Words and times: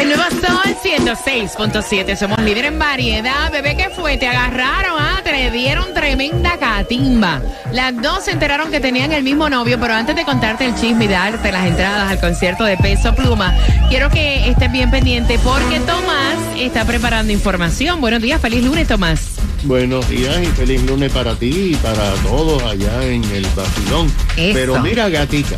El 0.00 0.08
nuevo 0.08 0.22
Sol 0.30 0.74
106.7. 0.82 2.16
Somos 2.16 2.38
líder 2.40 2.64
en 2.64 2.78
variedad. 2.78 3.52
Bebé, 3.52 3.76
¿qué 3.76 3.90
fue? 3.90 4.16
Te 4.16 4.26
agarraron, 4.28 4.94
ah, 4.98 5.20
te 5.22 5.50
dieron 5.50 5.92
tremenda 5.92 6.56
catimba. 6.56 7.42
Las 7.74 7.94
dos 8.00 8.24
se 8.24 8.30
enteraron 8.30 8.70
que 8.70 8.80
tenían 8.80 9.12
el 9.12 9.22
mismo 9.22 9.50
novio, 9.50 9.78
pero 9.78 9.92
antes 9.92 10.16
de 10.16 10.24
contarte 10.24 10.64
el 10.64 10.74
chisme 10.74 11.04
y 11.04 11.08
darte 11.08 11.52
las 11.52 11.66
entradas 11.66 12.10
al 12.10 12.18
concierto 12.18 12.64
de 12.64 12.78
Peso 12.78 13.14
Pluma, 13.14 13.54
quiero 13.90 14.08
que 14.08 14.48
estés 14.48 14.72
bien 14.72 14.90
pendiente 14.90 15.38
porque 15.44 15.78
Tomás 15.80 16.38
está 16.56 16.86
preparando 16.86 17.30
información. 17.30 18.00
Buenos 18.00 18.22
días, 18.22 18.40
feliz 18.40 18.64
lunes, 18.64 18.88
Tomás. 18.88 19.36
Buenos 19.64 20.08
días 20.08 20.40
y 20.42 20.46
feliz 20.46 20.82
lunes 20.84 21.12
para 21.12 21.34
ti 21.34 21.72
y 21.72 21.76
para 21.76 22.14
todos 22.22 22.62
allá 22.62 23.04
en 23.04 23.22
el 23.24 23.46
vacilón. 23.54 24.06
Eso. 24.38 24.54
Pero 24.54 24.80
mira, 24.80 25.10
gatita, 25.10 25.56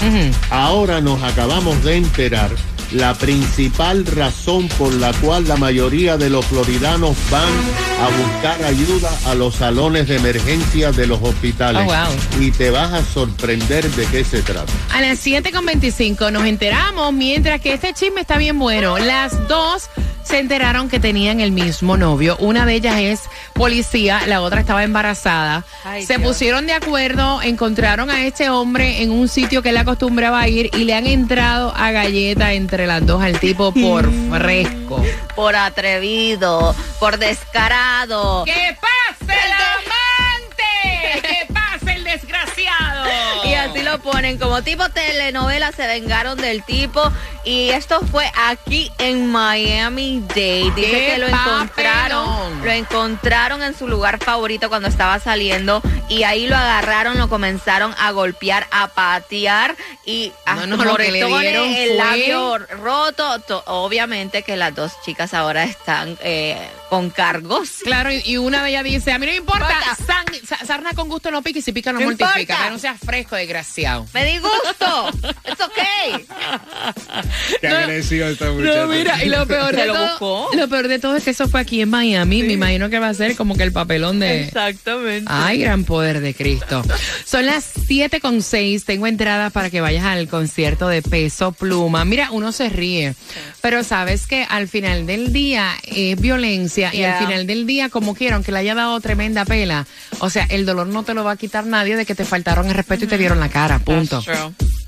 ahora 0.51 1.01
nos 1.01 1.23
acabamos 1.23 1.85
de 1.85 1.99
enterar 1.99 2.51
la 2.93 3.15
principal 3.15 4.05
razón 4.07 4.69
por 4.69 4.93
la 4.95 5.13
cual 5.15 5.49
la 5.49 5.57
mayoría 5.57 6.17
de 6.17 6.31
los 6.31 6.45
floridanos 6.47 7.17
van 7.31 7.53
a 8.01 8.09
buscar 8.09 8.65
ayuda 8.65 9.11
a 9.27 9.35
los 9.35 9.57
salones 9.57 10.09
de 10.09 10.17
emergencia 10.17 10.93
de 10.93 11.07
los 11.07 11.21
hospitales. 11.23 11.83
Oh, 11.83 11.87
wow. 11.87 12.43
Y 12.43 12.51
te 12.51 12.71
vas 12.71 12.93
a 12.93 13.05
sorprender 13.05 13.89
de 13.91 14.07
qué 14.07 14.25
se 14.25 14.43
trata. 14.43 14.73
A 14.93 15.01
las 15.01 15.25
7.25 15.25 16.33
nos 16.33 16.45
enteramos, 16.45 17.13
mientras 17.13 17.61
que 17.61 17.75
este 17.75 17.93
chisme 17.95 18.21
está 18.21 18.39
bien 18.39 18.59
bueno. 18.59 18.99
Las 18.99 19.49
dos 19.49 19.89
se 20.25 20.39
enteraron 20.39 20.89
que 20.89 21.01
tenían 21.01 21.41
el 21.41 21.53
mismo 21.53 21.97
novio. 21.97 22.37
Una 22.39 22.65
de 22.67 22.75
ellas 22.75 22.97
es 22.99 23.21
policía, 23.53 24.23
la 24.27 24.41
otra 24.41 24.61
estaba 24.61 24.83
embarazada. 24.85 25.65
Ay, 25.85 26.07
se 26.07 26.17
Dios. 26.19 26.29
pusieron 26.29 26.67
de 26.67 26.73
acuerdo, 26.75 27.43
encontraron 27.43 28.11
a 28.11 28.25
este 28.25 28.49
hombre 28.51 29.03
en 29.03 29.11
un 29.11 29.29
sitio 29.29 29.63
que 29.63 29.71
él 29.71 29.77
acostumbraba 29.77 30.41
a 30.41 30.49
ir 30.49 30.71
y 30.75 30.85
le 30.85 30.95
han 30.95 31.07
entrado 31.07 31.73
a 31.77 31.91
galleta 31.91 32.53
entre 32.53 32.87
las 32.87 33.05
dos 33.07 33.23
al 33.23 33.39
tipo 33.41 33.73
por 33.73 34.11
fresco. 34.31 35.05
por 35.35 35.57
atrevido, 35.57 36.75
por 36.99 37.19
descarado. 37.19 38.45
¡Que 38.45 38.77
pase 38.81 39.33
el 39.33 39.53
amante! 39.53 41.21
¡Que 41.29 41.53
pase 41.53 41.93
el 41.97 42.05
desgraciado! 42.05 43.03
Y 43.45 43.55
así 43.55 43.83
lo 43.83 43.99
ponen, 43.99 44.39
como 44.39 44.63
tipo 44.63 44.89
telenovela, 44.91 45.73
se 45.73 45.87
vengaron 45.87 46.39
del 46.39 46.63
tipo. 46.63 47.03
Y 47.45 47.71
esto 47.71 48.01
fue 48.11 48.31
aquí 48.37 48.91
en 48.99 49.27
Miami 49.31 50.23
Dade. 50.29 50.71
Dice 50.77 50.91
¡Qué 50.91 51.07
que 51.15 51.19
lo 51.19 51.27
encontraron, 51.29 52.65
lo 52.65 52.71
encontraron 52.71 53.63
en 53.63 53.77
su 53.77 53.89
lugar 53.89 54.19
favorito 54.23 54.69
cuando 54.69 54.89
estaba 54.89 55.19
saliendo. 55.19 55.83
Y 56.09 56.23
ahí 56.23 56.47
lo 56.47 56.57
agarraron, 56.57 57.19
lo 57.19 57.29
comenzaron 57.29 57.95
a 57.99 58.11
golpear, 58.13 58.69
a 58.71 58.89
patear. 58.89 59.77
Y 60.07 60.33
No, 60.47 60.67
no, 60.67 60.77
lo 60.85 60.97
que 60.97 61.11
le 61.11 61.25
dieron 61.27 61.65
el 61.69 61.89
fue- 61.89 61.97
labio 61.97 62.59
roto. 62.59 63.39
To- 63.41 63.63
Obviamente 63.67 64.43
que 64.43 64.57
las 64.57 64.75
dos 64.75 64.93
chicas 65.05 65.35
ahora 65.35 65.65
están 65.65 66.17
eh, 66.23 66.57
con 66.91 67.11
cargos. 67.11 67.71
Claro, 67.83 68.13
y- 68.13 68.23
y 68.25 68.37
una 68.37 68.63
de 68.63 68.71
ellas 68.71 68.85
dice, 68.85 69.13
a 69.13 69.19
mí 69.19 69.27
no 69.27 69.33
me 69.33 69.39
importa, 69.39 69.97
san- 70.07 70.67
sarna 70.67 70.93
con 70.95 71.09
gusto 71.09 71.31
no 71.31 71.43
pica 71.43 71.59
y 71.59 71.63
si 71.63 71.73
pica 71.73 71.93
no, 71.93 71.99
No 72.01 72.07
mortifica, 72.07 72.41
importa. 72.41 72.65
que 72.65 72.71
no 72.71 72.79
seas 72.79 72.99
fresco, 73.05 73.35
desgraciado. 73.37 74.07
Me 74.13 74.25
di 74.25 74.39
gusto. 74.39 75.09
It's 75.51 75.61
okay. 75.61 76.27
Qué 77.61 77.69
No, 77.69 77.77
agresivo 77.77 78.27
esta 78.27 78.47
No, 78.47 78.55
muchacha. 78.55 78.87
mira, 78.87 79.25
y 79.25 79.29
lo 79.29 79.47
peor 79.47 79.75
de 79.75 79.87
lo 79.87 79.95
todo, 79.95 80.09
buscó. 80.11 80.49
lo 80.57 80.69
peor 80.69 80.89
de 80.89 80.99
todo 80.99 81.17
es 81.17 81.25
que 81.25 81.31
eso 81.31 81.49
fue 81.49 81.61
aquí 81.61 81.81
en 81.81 81.91
Miami, 81.91 82.43
me 82.43 82.53
imagino 82.55 82.91
que 82.91 82.99
va 82.99 83.09
a 83.09 83.15
ser 83.15 83.37
como 83.37 83.57
que 83.57 83.63
el 83.63 83.73
papelón 83.73 84.21
de... 84.21 84.45
Exactamente. 84.45 85.25
Ay, 85.33 85.59
gran 85.59 85.85
poder 85.85 86.21
de 86.21 86.35
Cristo. 86.35 86.83
Son 87.25 87.47
las 87.47 87.65
7 87.87 88.21
con 88.21 88.43
6. 88.43 88.85
Tengo 88.85 89.07
entradas 89.07 89.53
para 89.53 89.71
que 89.71 89.81
vayas 89.81 90.05
al 90.05 90.29
concierto 90.29 90.89
de 90.89 91.03
Peso 91.03 91.53
Pluma. 91.53 92.05
Mira, 92.05 92.31
uno 92.31 92.53
se 92.53 92.69
ríe, 92.69 93.15
pero 93.61 93.85
sabes 93.85 94.27
que 94.27 94.45
al 94.49 94.69
final 94.69 95.07
del 95.07 95.33
día 95.33 95.71
es 95.85 96.21
violencia 96.21 96.95
y 96.95 97.03
al 97.05 97.19
final 97.25 97.47
del 97.47 97.67
día, 97.67 97.89
como 97.89 98.15
quiera, 98.15 98.37
aunque 98.37 98.53
le 98.53 98.59
haya 98.59 98.75
dado 98.75 99.01
tremenda 99.01 99.45
pela, 99.45 99.87
o 100.19 100.31
sea, 100.31 100.47
el 100.51 100.67
dolor 100.67 100.87
no 100.89 101.03
te 101.05 101.15
lo 101.15 101.25
va 101.25 101.33
a 101.33 101.37
quitar 101.37 101.65
nadie 101.67 101.97
de 101.97 102.05
que 102.07 102.15
te 102.15 102.25
faltaron 102.25 102.67
el 102.69 102.75
respeto 102.75 103.05
y 103.05 103.09
te 103.09 103.19
dieron 103.19 103.41
la 103.41 103.49
cara. 103.49 103.79
Punto. 103.79 104.23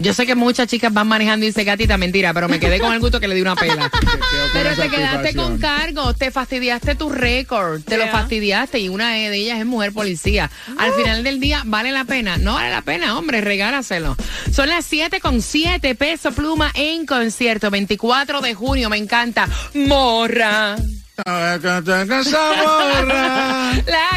Yo 0.01 0.13
sé 0.13 0.27
que 0.27 0.35
muchas 0.35 0.67
chicas 0.69 0.93
van 0.93 1.07
manejando 1.07 1.45
y 1.47 1.49
dicen 1.49 1.65
gatita, 1.65 1.97
mentira, 1.97 2.34
pero 2.35 2.49
me 2.49 2.61
quedé 2.61 2.81
con 2.81 2.93
el 2.93 3.01
gusto 3.01 3.21
que 3.21 3.29
le 3.29 3.35
di 3.35 3.41
una 3.41 3.57
pela. 3.57 3.91
Pero 4.53 4.77
te 4.77 4.89
quedaste 4.89 5.35
con 5.35 5.59
cargo, 5.59 6.15
te 6.15 6.31
fastidiaste 6.31 6.95
tu 6.95 7.09
récord, 7.09 7.83
te 7.83 7.97
lo 7.97 8.07
fastidiaste 8.09 8.79
y 8.79 8.89
una 8.89 9.13
de 9.13 9.35
ellas 9.35 9.59
es 9.59 9.67
mujer 9.67 9.93
policía. 9.93 10.51
Al 10.79 10.93
final 10.93 11.25
del 11.25 11.41
día, 11.41 11.63
¿vale 11.65 11.93
la 11.93 12.05
pena? 12.05 12.37
No 12.37 12.55
vale 12.55 12.71
la 12.71 12.83
pena, 12.83 13.19
hombre, 13.19 13.41
regálaselo. 13.41 14.17
Son 14.53 14.69
las 14.69 14.85
7 14.85 15.21
con 15.21 15.43
7 15.43 15.95
pesos 15.95 16.35
pluma 16.35 16.71
en 16.75 17.07
concierto, 17.07 17.71
24 17.71 18.41
de 18.41 18.55
junio, 18.55 18.91
me 18.91 18.97
encanta. 18.97 19.49
Morra, 19.75 20.77
la 21.17 21.61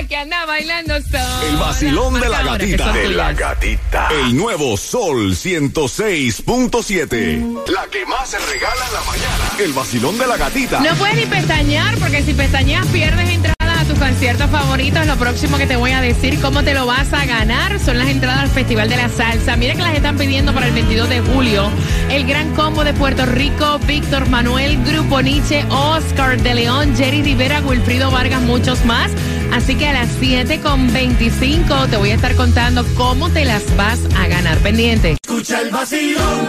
que 0.08 0.16
anda 0.16 0.46
bailando 0.46 1.02
sola. 1.02 1.41
El 1.47 1.58
vacilón 1.58 2.19
de 2.19 2.30
la 2.30 2.44
gatita. 2.44 2.91
De 2.91 3.09
la 3.09 3.34
gatita. 3.34 4.08
El 4.12 4.35
nuevo 4.35 4.75
Sol 4.78 5.36
106.7. 5.36 7.66
La 7.72 7.86
que 7.91 8.03
más 8.06 8.30
se 8.30 8.38
regala 8.40 8.88
en 8.88 8.94
la 8.94 9.02
mañana. 9.02 9.52
El 9.59 9.74
vacilón 9.74 10.18
de 10.18 10.25
la 10.28 10.38
gatita. 10.38 10.80
No 10.80 10.96
puedes 10.96 11.18
ni 11.18 11.28
pestañear 11.28 12.00
porque 12.00 12.24
si 12.24 12.34
pestañeas 12.34 12.88
pierdes 12.88 13.30
entradas 13.30 13.53
a 13.53 13.56
tus 13.88 13.98
conciertos 13.98 14.50
favoritos. 14.50 15.06
Lo 15.08 15.16
próximo 15.16 15.58
que 15.58 15.66
te 15.66 15.75
voy 15.75 15.92
a 15.92 16.02
decir 16.02 16.40
cómo 16.42 16.64
te 16.64 16.74
lo 16.74 16.86
vas 16.86 17.12
a 17.14 17.25
ganar 17.25 17.80
son 17.80 17.98
las 17.98 18.09
entradas 18.09 18.42
al 18.42 18.50
Festival 18.50 18.90
de 18.90 18.98
la 18.98 19.09
Salsa. 19.09 19.56
Mira 19.56 19.74
que 19.75 19.81
las 19.81 19.96
están 19.96 20.18
pidiendo 20.18 20.53
para 20.53 20.68
el 20.68 20.74
22 20.74 21.09
de 21.09 21.22
julio. 21.22 21.70
El 22.09 22.25
Gran 22.25 22.53
Combo 22.53 22.84
de 22.84 22.94
Puerto 22.94 23.25
Rico, 23.25 23.80
Víctor 23.88 24.30
Manuel, 24.30 24.84
Grupo 24.84 25.22
Nietzsche, 25.22 25.66
Oscar 25.70 26.42
de 26.42 26.56
León, 26.56 26.96
Jerry 26.96 27.22
Rivera, 27.22 27.62
Wilfrido 27.62 28.12
Vargas, 28.12 28.42
muchos 28.42 28.84
más. 28.86 29.12
Así 29.53 29.75
que 29.75 29.88
a 29.88 29.94
las 29.94 30.09
7 30.19 30.59
con 30.59 30.92
25 30.92 31.88
te 31.88 31.98
voy 31.98 32.12
a 32.12 32.16
estar 32.16 32.36
contando 32.36 32.86
cómo 32.96 33.30
te 33.30 33.46
las 33.46 33.64
vas 33.78 34.00
a 34.18 34.28
ganar. 34.28 34.58
Pendiente. 34.59 35.18
Escucha 35.24 35.62
el 35.62 35.69
vacilón 35.69 36.48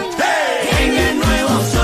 en 0.79 0.97
el 0.97 1.17
nuevo 1.17 1.49
sol. 1.71 1.78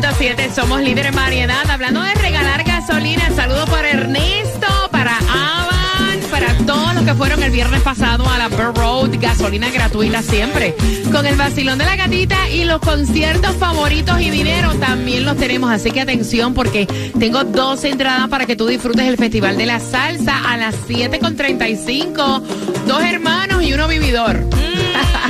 106.7 0.00 0.54
somos 0.54 0.80
líder 0.80 1.06
en 1.06 1.14
variedad. 1.14 1.68
Hablando 1.68 2.00
de 2.02 2.14
regalar 2.14 2.62
gasolina, 2.62 3.30
saludo 3.34 3.66
para 3.66 3.90
Ernesto, 3.90 4.66
para 4.92 5.16
Avan, 5.18 6.20
para 6.30 6.54
todos 6.66 6.94
los 6.94 7.02
que 7.02 7.14
fueron 7.14 7.42
el 7.42 7.50
viernes 7.50 7.82
pasado 7.82 8.28
a 8.28 8.38
la 8.38 8.48
Burr 8.48 8.74
Road. 8.76 9.16
Gasolina 9.20 9.70
gratuita 9.70 10.22
siempre. 10.22 10.76
Con 11.10 11.26
el 11.26 11.34
vacilón 11.34 11.78
de 11.78 11.84
la 11.84 11.96
gatita 11.96 12.48
y 12.50 12.64
los 12.64 12.80
conciertos 12.80 13.56
favoritos 13.56 14.20
y 14.20 14.30
dinero 14.30 14.72
también 14.76 15.24
los 15.24 15.36
tenemos. 15.36 15.70
Así 15.70 15.90
que 15.90 16.00
atención 16.00 16.54
porque 16.54 16.86
tengo 17.18 17.42
dos 17.42 17.82
entradas 17.82 18.28
para 18.28 18.46
que 18.46 18.54
tú 18.54 18.66
disfrutes 18.66 19.06
el 19.06 19.16
Festival 19.16 19.56
de 19.56 19.66
la 19.66 19.80
Salsa 19.80 20.48
a 20.48 20.56
las 20.56 20.76
7.35. 20.88 22.42
Dos 22.86 23.02
hermanos 23.02 23.64
y 23.64 23.72
uno 23.72 23.88
vividor. 23.88 24.36
Uno 24.36 25.27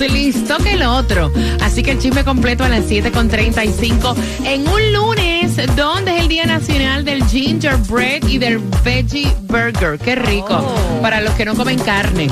más 0.00 0.12
listo 0.12 0.56
que 0.58 0.72
el 0.72 0.82
otro. 0.82 1.30
Así 1.60 1.82
que 1.82 1.92
el 1.92 1.98
chisme 1.98 2.24
completo 2.24 2.64
a 2.64 2.68
las 2.68 2.84
7.35 2.88 4.16
en 4.44 4.66
un 4.66 4.92
lunes 4.92 5.56
donde 5.76 6.16
es 6.16 6.20
el 6.22 6.28
Día 6.28 6.46
Nacional 6.46 7.04
del 7.04 7.24
Gingerbread 7.24 8.26
y 8.26 8.38
del 8.38 8.58
Veggie 8.82 9.30
Burger. 9.42 9.98
Qué 9.98 10.14
rico. 10.14 10.48
Oh. 10.50 11.02
Para 11.02 11.20
los 11.20 11.34
que 11.34 11.44
no 11.44 11.54
comen 11.54 11.78
carne. 11.78 12.28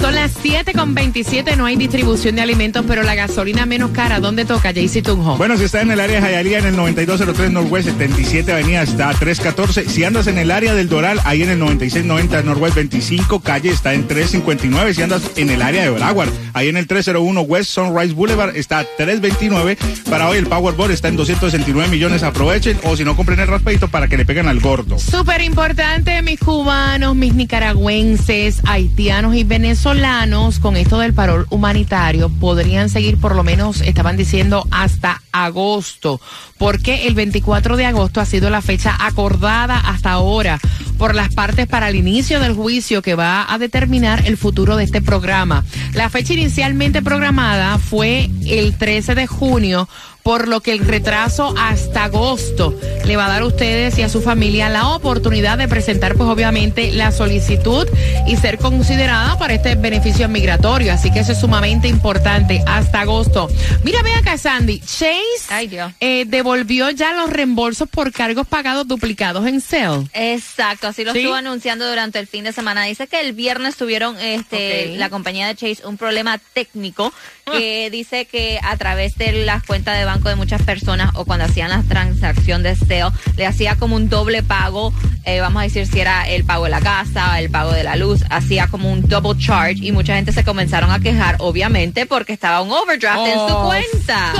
Son 0.00 0.14
las 0.14 0.32
7.27, 0.44 1.56
no 1.56 1.66
hay 1.66 1.74
distribución 1.74 2.36
de 2.36 2.42
alimentos, 2.42 2.84
pero 2.86 3.02
la 3.02 3.16
gasolina 3.16 3.66
menos 3.66 3.90
cara. 3.90 4.20
¿Dónde 4.20 4.44
toca, 4.44 4.72
Jaycee 4.72 5.02
Tunjo? 5.02 5.36
Bueno, 5.36 5.56
si 5.56 5.64
está 5.64 5.80
en 5.80 5.90
el 5.90 5.98
área 5.98 6.20
de 6.20 6.22
Jayalía, 6.22 6.58
en 6.60 6.66
el 6.66 6.76
9203 6.76 7.50
Norwest 7.50 7.88
77 7.88 8.52
Avenida, 8.52 8.82
está 8.82 9.08
a 9.08 9.14
314. 9.14 9.88
Si 9.88 10.04
andas 10.04 10.28
en 10.28 10.38
el 10.38 10.52
área 10.52 10.74
del 10.74 10.88
Doral, 10.88 11.20
ahí 11.24 11.42
en 11.42 11.50
el 11.50 11.58
9690 11.58 12.42
Norwest 12.42 12.76
25 12.76 13.40
Calle, 13.40 13.70
está 13.70 13.92
en 13.92 14.06
359. 14.06 14.94
Si 14.94 15.02
andas 15.02 15.22
en 15.34 15.50
el 15.50 15.62
área 15.62 15.82
de 15.82 15.90
Broward, 15.90 16.30
ahí 16.52 16.68
en 16.68 16.76
el 16.76 16.86
301 16.86 17.40
West 17.40 17.70
Sunrise 17.70 18.14
Boulevard, 18.14 18.56
está 18.56 18.78
a 18.78 18.84
329. 18.84 19.78
Para 20.08 20.28
hoy 20.28 20.38
el 20.38 20.46
Powerball 20.46 20.92
está 20.92 21.08
en 21.08 21.16
269 21.16 21.90
millones. 21.90 22.22
Aprovechen, 22.22 22.78
o 22.84 22.96
si 22.96 23.04
no, 23.04 23.16
compren 23.16 23.40
el 23.40 23.48
raspadito 23.48 23.88
para 23.88 24.06
que 24.06 24.16
le 24.16 24.24
peguen 24.24 24.46
al 24.46 24.60
gordo. 24.60 24.96
Súper 25.00 25.42
importante, 25.42 26.22
mis 26.22 26.38
cubanos, 26.38 27.16
mis 27.16 27.34
nicaragüenses, 27.34 28.60
haitianos 28.64 29.34
y 29.34 29.42
venezolanos 29.42 29.87
venezolanos 29.88 30.58
con 30.58 30.76
esto 30.76 30.98
del 30.98 31.14
parol 31.14 31.46
humanitario 31.48 32.28
podrían 32.28 32.90
seguir 32.90 33.16
por 33.16 33.34
lo 33.34 33.42
menos, 33.42 33.80
estaban 33.80 34.18
diciendo, 34.18 34.66
hasta 34.70 35.22
agosto, 35.32 36.20
porque 36.58 37.06
el 37.06 37.14
24 37.14 37.78
de 37.78 37.86
agosto 37.86 38.20
ha 38.20 38.26
sido 38.26 38.50
la 38.50 38.60
fecha 38.60 38.94
acordada 39.00 39.78
hasta 39.78 40.10
ahora 40.10 40.58
por 40.98 41.14
las 41.14 41.32
partes 41.32 41.66
para 41.66 41.88
el 41.88 41.96
inicio 41.96 42.38
del 42.38 42.52
juicio 42.52 43.00
que 43.00 43.14
va 43.14 43.50
a 43.50 43.56
determinar 43.56 44.26
el 44.26 44.36
futuro 44.36 44.76
de 44.76 44.84
este 44.84 45.00
programa. 45.00 45.64
La 45.94 46.10
fecha 46.10 46.34
inicialmente 46.34 47.00
programada 47.00 47.78
fue 47.78 48.28
el 48.46 48.76
13 48.76 49.14
de 49.14 49.26
junio, 49.26 49.88
por 50.28 50.46
lo 50.46 50.60
que 50.60 50.72
el 50.72 50.80
retraso 50.80 51.54
hasta 51.56 52.04
agosto 52.04 52.78
le 53.06 53.16
va 53.16 53.24
a 53.24 53.28
dar 53.30 53.40
a 53.40 53.46
ustedes 53.46 53.98
y 53.98 54.02
a 54.02 54.10
su 54.10 54.20
familia 54.20 54.68
la 54.68 54.90
oportunidad 54.90 55.56
de 55.56 55.68
presentar, 55.68 56.16
pues 56.16 56.28
obviamente, 56.28 56.92
la 56.92 57.12
solicitud 57.12 57.88
y 58.26 58.36
ser 58.36 58.58
considerada 58.58 59.38
para 59.38 59.54
este 59.54 59.74
beneficio 59.76 60.28
migratorio. 60.28 60.92
Así 60.92 61.10
que 61.10 61.20
eso 61.20 61.32
es 61.32 61.40
sumamente 61.40 61.88
importante 61.88 62.62
hasta 62.66 63.00
agosto. 63.00 63.48
Mira, 63.84 64.02
ve 64.02 64.12
acá, 64.16 64.36
Sandy. 64.36 64.80
Chase 64.80 65.14
Ay, 65.48 65.70
eh, 66.00 66.26
devolvió 66.26 66.90
ya 66.90 67.14
los 67.14 67.30
reembolsos 67.30 67.88
por 67.88 68.12
cargos 68.12 68.46
pagados 68.46 68.86
duplicados 68.86 69.46
en 69.46 69.62
Cell. 69.62 70.08
Exacto, 70.12 70.88
así 70.88 71.04
lo 71.04 71.14
¿Sí? 71.14 71.20
estuvo 71.20 71.36
anunciando 71.36 71.88
durante 71.88 72.18
el 72.18 72.26
fin 72.26 72.44
de 72.44 72.52
semana. 72.52 72.84
Dice 72.84 73.06
que 73.06 73.20
el 73.20 73.32
viernes 73.32 73.76
tuvieron 73.76 74.18
este, 74.20 74.94
la 74.98 75.08
compañía 75.08 75.46
de 75.46 75.54
Chase 75.54 75.86
un 75.86 75.96
problema 75.96 76.36
técnico 76.52 77.14
que 77.50 77.88
dice 77.90 78.26
que 78.26 78.60
a 78.62 78.76
través 78.76 79.16
de 79.16 79.32
las 79.46 79.64
cuentas 79.64 79.98
de 79.98 80.04
banco 80.04 80.17
de 80.26 80.36
muchas 80.36 80.62
personas 80.62 81.10
o 81.14 81.24
cuando 81.24 81.44
hacían 81.44 81.70
la 81.70 81.82
transacción 81.82 82.62
de 82.62 82.74
SEO 82.74 83.12
le 83.36 83.46
hacía 83.46 83.76
como 83.76 83.96
un 83.96 84.08
doble 84.08 84.42
pago, 84.42 84.92
eh, 85.24 85.40
vamos 85.40 85.60
a 85.60 85.64
decir 85.64 85.86
si 85.86 86.00
era 86.00 86.28
el 86.28 86.44
pago 86.44 86.64
de 86.64 86.70
la 86.70 86.80
casa, 86.80 87.38
el 87.38 87.50
pago 87.50 87.72
de 87.72 87.84
la 87.84 87.96
luz, 87.96 88.22
hacía 88.30 88.66
como 88.68 88.90
un 88.90 89.02
double 89.06 89.38
charge 89.38 89.84
y 89.84 89.92
mucha 89.92 90.16
gente 90.16 90.32
se 90.32 90.42
comenzaron 90.44 90.90
a 90.90 90.98
quejar, 91.00 91.36
obviamente, 91.38 92.06
porque 92.06 92.32
estaba 92.32 92.62
un 92.62 92.72
overdraft 92.72 93.26
en 93.26 93.48
su 93.48 93.54
cuenta. 93.64 94.32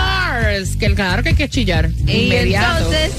que 0.81 0.95
claro 0.95 1.23
que 1.23 1.29
hay 1.31 1.35
que 1.35 1.49
chillar. 1.49 1.91
Y 2.07 2.25
Inmediato. 2.25 2.79
entonces 2.79 3.13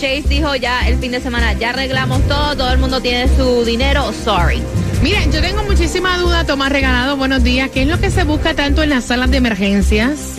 Chase 0.00 0.24
dijo 0.28 0.54
ya 0.54 0.86
el 0.86 0.98
fin 0.98 1.10
de 1.12 1.20
semana, 1.20 1.54
ya 1.54 1.70
arreglamos 1.70 2.20
todo, 2.28 2.54
todo 2.56 2.70
el 2.70 2.78
mundo 2.78 3.00
tiene 3.00 3.28
su 3.34 3.64
dinero, 3.64 4.12
sorry. 4.24 4.62
Mira, 5.02 5.24
yo 5.26 5.40
tengo 5.40 5.62
muchísima 5.64 6.18
duda, 6.18 6.44
Tomás 6.44 6.70
Regalado, 6.70 7.16
buenos 7.16 7.42
días. 7.42 7.70
¿Qué 7.70 7.82
es 7.82 7.88
lo 7.88 7.98
que 7.98 8.10
se 8.10 8.24
busca 8.24 8.54
tanto 8.54 8.82
en 8.82 8.90
las 8.90 9.04
salas 9.04 9.30
de 9.30 9.38
emergencias? 9.38 10.36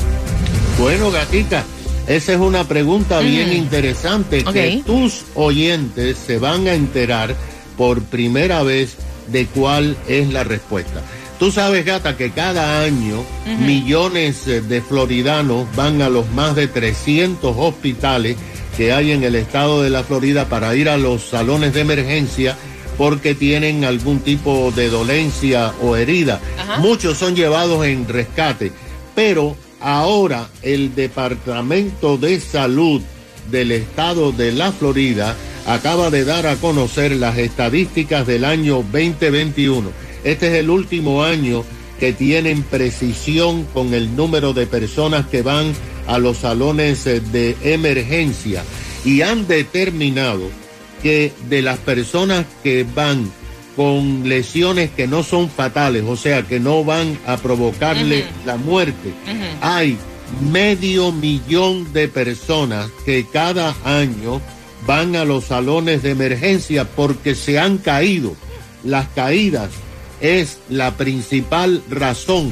Bueno, 0.80 1.10
gatita, 1.10 1.64
esa 2.08 2.34
es 2.34 2.40
una 2.40 2.64
pregunta 2.68 3.20
bien 3.20 3.52
interesante 3.52 4.44
que 4.44 4.84
tus 4.86 5.26
oyentes 5.34 6.18
se 6.18 6.38
van 6.38 6.68
a 6.68 6.74
enterar 6.76 7.36
por 7.76 8.04
primera 8.04 8.62
vez 8.62 8.96
de 9.28 9.48
cuál 9.48 9.98
es 10.08 10.32
la 10.32 10.44
respuesta. 10.44 11.02
Tú 11.40 11.52
sabes, 11.52 11.84
gata, 11.84 12.16
que 12.16 12.32
cada 12.32 12.82
año 12.82 13.24
millones 13.60 14.48
eh, 14.48 14.62
de 14.62 14.82
floridanos 14.82 15.68
van 15.76 16.02
a 16.02 16.10
los 16.10 16.30
más 16.32 16.56
de 16.56 16.68
300 16.68 17.56
hospitales 17.58 18.38
que 18.76 18.94
hay 18.94 19.12
en 19.12 19.24
el 19.24 19.36
estado 19.36 19.82
de 19.82 19.90
la 19.90 20.04
Florida 20.04 20.46
para 20.46 20.76
ir 20.76 20.90
a 20.90 20.98
los 20.98 21.24
salones 21.24 21.74
de 21.74 21.82
emergencia 21.82 22.56
porque 22.98 23.36
tienen 23.36 23.84
algún 23.84 24.20
tipo 24.20 24.72
de 24.76 24.90
dolencia 24.90 25.74
o 25.82 25.96
herida. 25.96 26.40
Muchos 26.80 27.18
son 27.18 27.36
llevados 27.36 27.86
en 27.86 28.08
rescate, 28.08 28.72
pero 29.14 29.56
ahora 29.80 30.50
el 30.62 30.96
Departamento 30.96 32.18
de 32.18 32.40
Salud 32.40 33.02
del 33.52 33.72
estado 33.72 34.32
de 34.32 34.52
la 34.52 34.72
Florida 34.72 35.36
acaba 35.66 36.10
de 36.10 36.26
dar 36.26 36.48
a 36.48 36.56
conocer 36.56 37.16
las 37.16 37.38
estadísticas 37.38 38.26
del 38.26 38.46
año 38.46 38.84
2021. 38.92 39.90
Este 40.24 40.48
es 40.48 40.54
el 40.56 40.70
último 40.70 41.24
año 41.24 41.64
que 42.00 42.14
tienen 42.14 42.64
precisión 42.64 43.66
con 43.74 43.94
el 43.94 44.16
número 44.16 44.54
de 44.54 44.68
personas 44.68 45.28
que 45.28 45.42
van 45.42 45.74
a 46.08 46.20
los 46.20 46.38
salones 46.38 47.04
de 47.06 47.58
emergencia 47.64 48.64
y 49.04 49.22
han 49.22 49.48
determinado 49.48 50.50
que 51.04 51.32
de 51.50 51.62
las 51.62 51.78
personas 51.80 52.46
que 52.64 52.86
van 52.96 53.32
con 53.78 54.28
lesiones 54.28 54.90
que 54.90 55.08
no 55.08 55.22
son 55.22 55.52
fatales, 55.52 56.04
o 56.04 56.18
sea, 56.18 56.42
que 56.42 56.60
no 56.60 56.84
van 56.84 57.18
a 57.28 57.38
provocarle 57.38 58.26
la 58.44 58.58
muerte, 58.58 59.14
hay 59.62 59.98
medio 60.52 61.12
millón 61.12 61.94
de 61.94 62.08
personas 62.08 62.90
que 63.06 63.26
cada 63.32 63.76
año 63.86 64.42
van 64.88 65.16
a 65.16 65.26
los 65.26 65.46
salones 65.46 66.02
de 66.02 66.10
emergencia 66.10 66.86
porque 66.86 67.36
se 67.36 67.60
han 67.60 67.78
caído. 67.78 68.36
Las 68.84 69.08
caídas 69.10 69.70
es 70.22 70.58
la 70.70 70.98
principal 70.98 71.84
razón 71.88 72.52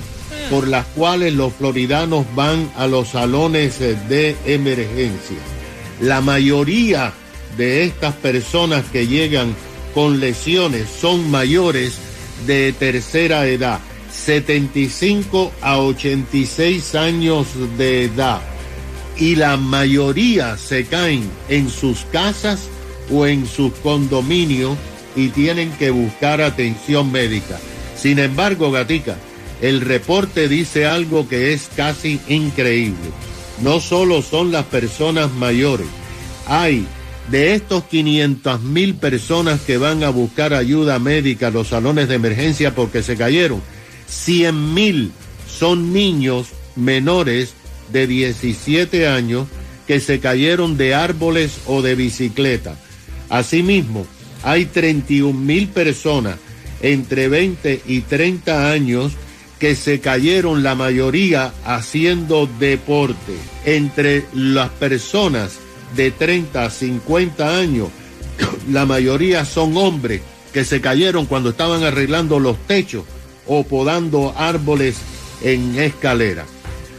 por 0.51 0.67
las 0.67 0.85
cuales 0.85 1.33
los 1.33 1.53
floridanos 1.53 2.25
van 2.35 2.69
a 2.77 2.85
los 2.85 3.09
salones 3.09 3.79
de 3.79 4.35
emergencia. 4.45 5.37
La 6.01 6.21
mayoría 6.21 7.13
de 7.57 7.83
estas 7.83 8.13
personas 8.13 8.85
que 8.91 9.07
llegan 9.07 9.55
con 9.95 10.19
lesiones 10.19 10.89
son 10.89 11.31
mayores 11.31 11.97
de 12.45 12.73
tercera 12.73 13.47
edad, 13.47 13.79
75 14.11 15.53
a 15.61 15.79
86 15.79 16.95
años 16.95 17.47
de 17.77 18.03
edad. 18.03 18.41
Y 19.17 19.35
la 19.35 19.55
mayoría 19.55 20.57
se 20.57 20.85
caen 20.85 21.23
en 21.47 21.69
sus 21.69 22.01
casas 22.11 22.67
o 23.09 23.25
en 23.25 23.47
sus 23.47 23.71
condominios 23.75 24.77
y 25.15 25.29
tienen 25.29 25.71
que 25.71 25.91
buscar 25.91 26.41
atención 26.41 27.09
médica. 27.09 27.57
Sin 27.95 28.19
embargo, 28.19 28.71
gatica, 28.71 29.15
el 29.61 29.79
reporte 29.79 30.49
dice 30.49 30.85
algo 30.85 31.29
que 31.29 31.53
es 31.53 31.69
casi 31.73 32.19
increíble. 32.27 33.11
No 33.61 33.79
solo 33.79 34.21
son 34.21 34.51
las 34.51 34.65
personas 34.65 35.31
mayores, 35.31 35.87
hay 36.47 36.85
de 37.29 37.53
estos 37.53 37.83
500 37.85 38.61
mil 38.61 38.95
personas 38.95 39.61
que 39.61 39.77
van 39.77 40.03
a 40.03 40.09
buscar 40.09 40.53
ayuda 40.53 40.99
médica 40.99 41.47
a 41.47 41.51
los 41.51 41.69
salones 41.69 42.07
de 42.07 42.15
emergencia 42.15 42.75
porque 42.75 43.01
se 43.01 43.17
cayeron, 43.17 43.61
100 44.07 44.73
mil 44.73 45.11
son 45.47 45.93
niños 45.93 46.49
menores 46.75 47.53
de 47.91 48.07
17 48.07 49.07
años 49.07 49.47
que 49.87 49.99
se 49.99 50.19
cayeron 50.19 50.77
de 50.77 50.93
árboles 50.93 51.59
o 51.67 51.81
de 51.81 51.95
bicicleta. 51.95 52.77
Asimismo, 53.29 54.05
hay 54.43 54.65
31 54.65 55.37
mil 55.37 55.67
personas 55.67 56.37
entre 56.81 57.29
20 57.29 57.81
y 57.87 58.01
30 58.01 58.71
años 58.71 59.13
que 59.59 59.75
se 59.75 59.99
cayeron 59.99 60.63
la 60.63 60.75
mayoría 60.75 61.53
haciendo 61.65 62.47
deporte. 62.59 63.33
Entre 63.65 64.25
las 64.33 64.69
personas 64.69 65.59
de 65.95 66.11
30 66.11 66.65
a 66.65 66.69
50 66.69 67.57
años, 67.57 67.89
la 68.71 68.85
mayoría 68.85 69.45
son 69.45 69.77
hombres 69.77 70.21
que 70.53 70.65
se 70.65 70.81
cayeron 70.81 71.25
cuando 71.25 71.49
estaban 71.49 71.83
arreglando 71.83 72.39
los 72.39 72.57
techos 72.67 73.03
o 73.47 73.63
podando 73.63 74.33
árboles 74.37 74.97
en 75.41 75.77
escalera. 75.77 76.45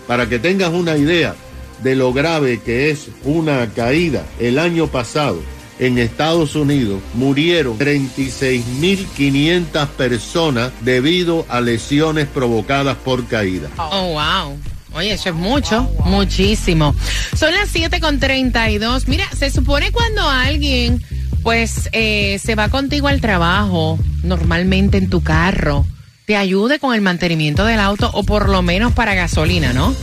Para 0.07 0.29
que 0.29 0.39
tengas 0.39 0.73
una 0.73 0.97
idea 0.97 1.35
de 1.83 1.97
lo 1.97 2.13
grave 2.13 2.61
que 2.61 2.91
es 2.91 3.09
una 3.25 3.69
caída, 3.75 4.25
el 4.39 4.59
año 4.59 4.87
pasado 4.87 5.41
en 5.79 5.99
Estados 5.99 6.55
Unidos 6.55 7.01
murieron 7.15 7.79
36.500 7.79 9.87
personas 9.89 10.73
debido 10.83 11.45
a 11.49 11.61
lesiones 11.61 12.27
provocadas 12.27 12.97
por 12.97 13.27
caída. 13.27 13.69
Oh, 13.79 14.13
wow. 14.13 14.57
Oye, 14.97 15.13
eso 15.13 15.29
es 15.29 15.35
mucho, 15.35 15.91
muchísimo. 16.07 16.95
Son 17.39 17.53
las 17.53 17.69
7 17.69 18.01
con 18.01 18.19
32. 18.19 19.09
Mira, 19.09 19.27
se 19.39 19.51
supone 19.51 19.93
cuando 19.93 20.27
alguien, 20.27 21.05
pues, 21.43 21.91
eh, 21.93 22.41
se 22.43 22.55
va 22.55 22.71
contigo 22.71 23.07
al 23.09 23.21
trabajo, 23.21 23.99
normalmente 24.23 24.97
en 24.97 25.11
tu 25.11 25.23
carro, 25.23 25.85
te 26.25 26.35
ayude 26.35 26.79
con 26.79 26.95
el 26.95 27.03
mantenimiento 27.03 27.67
del 27.67 27.79
auto 27.79 28.11
o 28.15 28.23
por 28.25 28.49
lo 28.49 28.63
menos 28.63 28.95
para 28.95 29.15
gasolina, 29.15 29.75
¿no? 29.75 29.95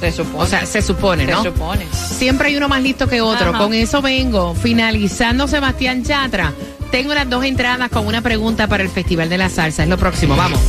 Se 0.00 0.10
supone. 0.10 0.42
O 0.42 0.46
sea, 0.48 0.66
se 0.66 0.82
supone, 0.82 1.24
¿no? 1.24 1.44
se 1.44 1.50
supone. 1.50 1.86
Siempre 1.92 2.48
hay 2.48 2.56
uno 2.56 2.68
más 2.68 2.82
listo 2.82 3.06
que 3.06 3.20
otro. 3.20 3.50
Ajá. 3.50 3.58
Con 3.58 3.74
eso 3.74 4.02
vengo, 4.02 4.56
finalizando 4.56 5.46
Sebastián 5.46 6.02
Yatra. 6.02 6.52
Tengo 6.90 7.14
las 7.14 7.30
dos 7.30 7.44
entradas 7.44 7.88
con 7.90 8.08
una 8.08 8.20
pregunta 8.22 8.66
para 8.66 8.82
el 8.82 8.88
Festival 8.88 9.28
de 9.28 9.38
la 9.38 9.48
Salsa. 9.48 9.84
Es 9.84 9.88
lo 9.88 9.98
próximo, 9.98 10.34
vamos. 10.34 10.60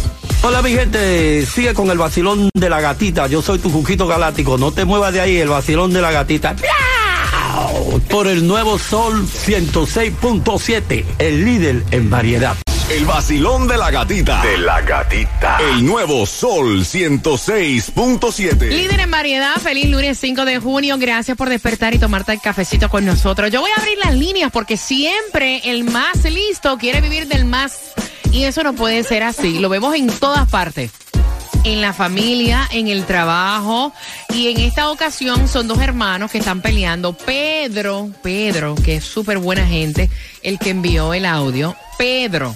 Hola 0.46 0.62
mi 0.62 0.74
gente, 0.74 1.46
sigue 1.46 1.74
con 1.74 1.90
el 1.90 1.98
vacilón 1.98 2.50
de 2.54 2.70
la 2.70 2.82
gatita. 2.82 3.28
Yo 3.28 3.42
soy 3.42 3.60
tu 3.60 3.72
Juquito 3.72 4.08
Galáctico. 4.08 4.58
No 4.58 4.74
te 4.74 4.84
muevas 4.84 5.14
de 5.14 5.22
ahí, 5.22 5.38
el 5.38 5.48
vacilón 5.48 5.94
de 5.94 6.02
la 6.02 6.12
gatita. 6.12 6.54
Por 8.10 8.28
el 8.28 8.46
nuevo 8.46 8.78
Sol 8.78 9.26
106.7, 9.26 11.06
el 11.20 11.46
líder 11.46 11.86
en 11.92 12.10
variedad. 12.10 12.58
El 12.90 13.06
vacilón 13.06 13.70
de 13.70 13.78
la 13.78 13.90
gatita. 13.90 14.42
De 14.44 14.58
la 14.58 14.82
gatita. 14.82 15.60
El 15.60 15.86
nuevo 15.86 16.26
Sol 16.26 16.82
106.7. 16.82 18.68
Líder 18.68 19.00
en 19.00 19.12
variedad, 19.12 19.56
feliz 19.62 19.90
lunes 19.90 20.20
5 20.20 20.44
de 20.44 20.60
junio. 20.60 20.98
Gracias 21.00 21.38
por 21.38 21.48
despertar 21.48 21.96
y 21.96 22.00
tomarte 22.00 22.34
el 22.34 22.42
cafecito 22.42 22.90
con 22.90 23.06
nosotros. 23.06 23.50
Yo 23.50 23.62
voy 23.62 23.72
a 23.72 23.80
abrir 23.80 23.98
las 23.98 24.14
líneas 24.14 24.52
porque 24.52 24.76
siempre 24.76 25.62
el 25.64 25.86
más 25.86 26.26
listo 26.26 26.78
quiere 26.78 27.00
vivir 27.00 27.28
del 27.30 27.46
más 27.46 27.94
Y 28.34 28.46
eso 28.46 28.64
no 28.64 28.74
puede 28.74 29.04
ser 29.04 29.22
así. 29.22 29.60
Lo 29.60 29.70
vemos 29.70 29.96
en 29.96 30.08
todas 30.08 30.50
partes. 30.50 30.92
En 31.64 31.82
la 31.82 31.94
familia, 31.94 32.68
en 32.72 32.88
el 32.88 33.06
trabajo. 33.06 33.94
Y 34.34 34.50
en 34.50 34.60
esta 34.60 34.90
ocasión 34.90 35.48
son 35.48 35.68
dos 35.68 35.80
hermanos 35.80 36.32
que 36.32 36.40
están 36.40 36.60
peleando. 36.62 37.14
Pedro, 37.14 38.10
Pedro, 38.24 38.74
que 38.74 38.96
es 38.96 39.06
súper 39.06 39.38
buena 39.38 39.68
gente, 39.68 40.10
el 40.42 40.58
que 40.58 40.72
envió 40.72 41.14
el 41.14 41.28
audio. 41.28 41.76
Pedro, 42.00 42.56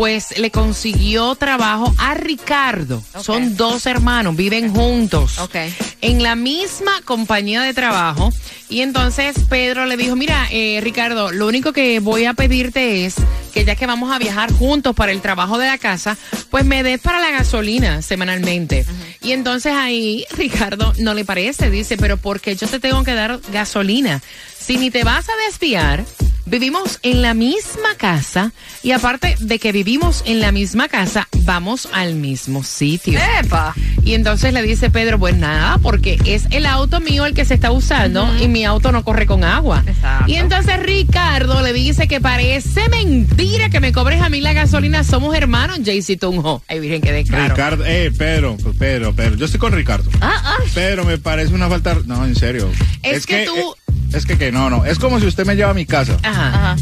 pues 0.00 0.38
le 0.38 0.50
consiguió 0.50 1.34
trabajo 1.34 1.94
a 1.98 2.14
Ricardo. 2.14 3.02
Son 3.20 3.54
dos 3.58 3.84
hermanos, 3.84 4.34
viven 4.34 4.72
juntos. 4.72 5.38
Ok. 5.40 5.56
En 6.00 6.22
la 6.22 6.36
misma 6.36 7.02
compañía 7.04 7.60
de 7.60 7.74
trabajo. 7.74 8.32
Y 8.70 8.80
entonces 8.80 9.36
Pedro 9.50 9.84
le 9.84 9.98
dijo, 9.98 10.16
mira, 10.16 10.48
eh, 10.50 10.80
Ricardo, 10.82 11.32
lo 11.32 11.46
único 11.46 11.74
que 11.74 12.00
voy 12.00 12.24
a 12.24 12.32
pedirte 12.32 13.04
es 13.04 13.16
que 13.52 13.66
ya 13.66 13.74
que 13.74 13.84
vamos 13.84 14.10
a 14.10 14.18
viajar 14.18 14.50
juntos 14.50 14.96
para 14.96 15.12
el 15.12 15.20
trabajo 15.20 15.58
de 15.58 15.66
la 15.66 15.76
casa, 15.76 16.16
pues 16.48 16.64
me 16.64 16.82
des 16.82 16.98
para 16.98 17.20
la 17.20 17.30
gasolina 17.32 18.00
semanalmente. 18.00 18.86
Y 19.20 19.32
entonces 19.32 19.74
ahí 19.74 20.24
Ricardo 20.30 20.94
no 20.96 21.12
le 21.12 21.26
parece, 21.26 21.68
dice, 21.68 21.98
pero 21.98 22.16
¿por 22.16 22.40
qué 22.40 22.56
yo 22.56 22.66
te 22.66 22.80
tengo 22.80 23.04
que 23.04 23.12
dar 23.12 23.38
gasolina? 23.52 24.22
Si 24.58 24.78
ni 24.78 24.90
te 24.90 25.04
vas 25.04 25.28
a 25.28 25.36
desviar, 25.46 26.06
Vivimos 26.50 26.98
en 27.04 27.22
la 27.22 27.32
misma 27.32 27.94
casa 27.96 28.50
y 28.82 28.90
aparte 28.90 29.36
de 29.38 29.60
que 29.60 29.70
vivimos 29.70 30.24
en 30.26 30.40
la 30.40 30.50
misma 30.50 30.88
casa, 30.88 31.28
vamos 31.44 31.88
al 31.92 32.14
mismo 32.16 32.64
sitio. 32.64 33.20
¡Epa! 33.40 33.72
Y 34.04 34.14
entonces 34.14 34.52
le 34.52 34.60
dice 34.62 34.90
Pedro, 34.90 35.16
pues 35.20 35.36
nada, 35.36 35.78
porque 35.78 36.18
es 36.24 36.46
el 36.50 36.66
auto 36.66 36.98
mío 37.00 37.24
el 37.24 37.34
que 37.34 37.44
se 37.44 37.54
está 37.54 37.70
usando 37.70 38.28
y 38.42 38.48
mi 38.48 38.64
auto 38.64 38.90
no 38.90 39.04
corre 39.04 39.26
con 39.26 39.44
agua. 39.44 39.84
Exacto. 39.86 40.24
Y 40.28 40.34
entonces 40.36 40.82
Ricardo 40.82 41.62
le 41.62 41.72
dice 41.72 42.08
que 42.08 42.20
parece 42.20 42.88
mentira 42.88 43.68
que 43.70 43.78
me 43.78 43.92
cobres 43.92 44.20
a 44.20 44.28
mí 44.28 44.40
la 44.40 44.52
gasolina, 44.52 45.04
somos 45.04 45.36
hermanos, 45.36 45.78
Jaycee 45.84 46.16
Tunjo. 46.16 46.64
Ay, 46.66 46.80
virgen, 46.80 47.00
que 47.00 47.12
descaro. 47.12 47.54
Ricardo, 47.54 47.84
eh, 47.86 48.10
Pedro, 48.16 48.56
Pedro, 48.76 49.14
Pedro. 49.14 49.36
Yo 49.36 49.44
estoy 49.44 49.60
con 49.60 49.72
Ricardo. 49.72 50.10
Ah, 50.20 50.42
ah. 50.44 50.56
Pero 50.74 51.04
me 51.04 51.16
parece 51.18 51.54
una 51.54 51.68
falta. 51.68 51.96
No, 52.06 52.24
en 52.24 52.34
serio. 52.34 52.68
Es 53.04 53.24
que 53.24 53.44
tú- 53.46 53.54
eh, 53.56 53.79
es 54.12 54.26
que, 54.26 54.36
que 54.38 54.50
no, 54.52 54.70
no. 54.70 54.84
Es 54.84 54.98
como 54.98 55.20
si 55.20 55.26
usted 55.26 55.44
me 55.46 55.54
lleva 55.56 55.70
a 55.70 55.74
mi 55.74 55.86
casa. 55.86 56.16
Ajá. 56.22 56.48
Ajá. 56.48 56.76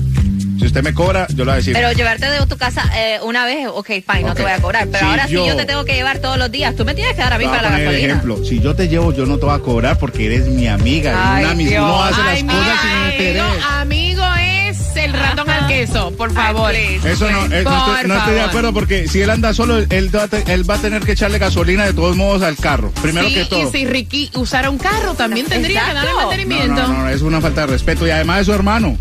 Si 0.58 0.66
usted 0.66 0.82
me 0.82 0.92
cobra, 0.92 1.26
yo 1.28 1.36
le 1.38 1.44
voy 1.44 1.52
a 1.52 1.56
decir. 1.56 1.72
Pero 1.72 1.92
llevarte 1.92 2.26
de 2.28 2.44
tu 2.46 2.56
casa 2.56 2.82
eh, 2.96 3.20
una 3.22 3.44
vez, 3.44 3.68
ok, 3.72 3.86
fine, 3.86 4.22
no 4.22 4.30
Ok. 4.32 4.36
te 4.38 4.42
voy 4.42 4.50
a 4.50 4.60
cobrar. 4.60 4.86
Pero 4.88 4.98
Si 4.98 5.04
ahora 5.04 5.26
yo- 5.28 5.42
si 5.44 5.48
yo 5.50 5.56
te 5.56 5.64
tengo 5.66 5.84
que 5.84 5.92
llevar 5.94 6.18
todos 6.18 6.36
los 6.36 6.50
días, 6.50 6.74
tú 6.74 6.84
me 6.84 6.94
tienes 6.94 7.14
que 7.14 7.20
dar 7.22 7.32
a 7.32 7.38
mí 7.38 7.44
a 7.44 7.48
para 7.50 7.62
la 7.70 7.78
gasolina. 7.78 8.06
ejemplo. 8.14 8.44
Si 8.44 8.58
yo 8.60 8.74
te 8.74 8.88
llevo, 8.88 9.12
yo 9.14 9.24
no 9.24 9.38
te 9.38 9.46
voy 9.46 9.54
a 9.54 9.60
cobrar 9.60 9.98
porque 9.98 10.26
eres 10.26 10.48
mi 10.48 10.66
amiga. 10.66 11.12
y 11.12 11.16
Ay, 11.16 11.44
una 11.44 11.54
Dios. 11.54 11.84
uno 11.84 12.02
hace 12.02 12.20
Ay, 12.22 12.42
las 12.42 12.54
cosas 12.56 12.80
sin 12.82 13.12
interés. 13.12 13.42
amigo, 13.42 13.64
amigo 13.68 14.07
es 14.07 14.07
el 15.08 15.20
ratón 15.20 15.50
al 15.50 15.66
queso, 15.66 16.10
por 16.16 16.32
favor. 16.32 16.74
Eso 16.74 17.30
no, 17.30 17.44
eh, 17.46 17.62
no, 17.64 17.88
estoy, 17.88 18.08
no 18.08 18.16
estoy 18.16 18.34
de 18.34 18.40
acuerdo 18.40 18.72
porque 18.72 19.08
si 19.08 19.20
él 19.20 19.30
anda 19.30 19.52
solo, 19.54 19.78
él 19.78 20.14
va, 20.14 20.24
a 20.24 20.28
te- 20.28 20.52
él 20.52 20.68
va 20.68 20.74
a 20.76 20.78
tener 20.78 21.02
que 21.04 21.12
echarle 21.12 21.38
gasolina 21.38 21.84
de 21.86 21.92
todos 21.92 22.16
modos 22.16 22.42
al 22.42 22.56
carro. 22.56 22.90
Primero 23.02 23.28
Sí, 23.28 23.34
que 23.34 23.44
todo. 23.46 23.68
y 23.68 23.70
si 23.70 23.86
Ricky 23.86 24.30
usara 24.34 24.70
un 24.70 24.78
carro, 24.78 25.14
también 25.14 25.46
tendría 25.46 25.80
que 25.86 25.94
darle 25.94 26.10
Exacto. 26.10 26.20
No, 26.22 26.28
mantenimiento. 26.28 26.88
no, 26.88 26.98
no, 27.04 27.08
es 27.08 27.22
una 27.22 27.40
falta 27.40 27.62
de 27.62 27.66
respeto 27.68 28.06
y 28.06 28.10
además 28.10 28.40
es 28.40 28.46
su 28.46 28.52
hermano. 28.52 28.96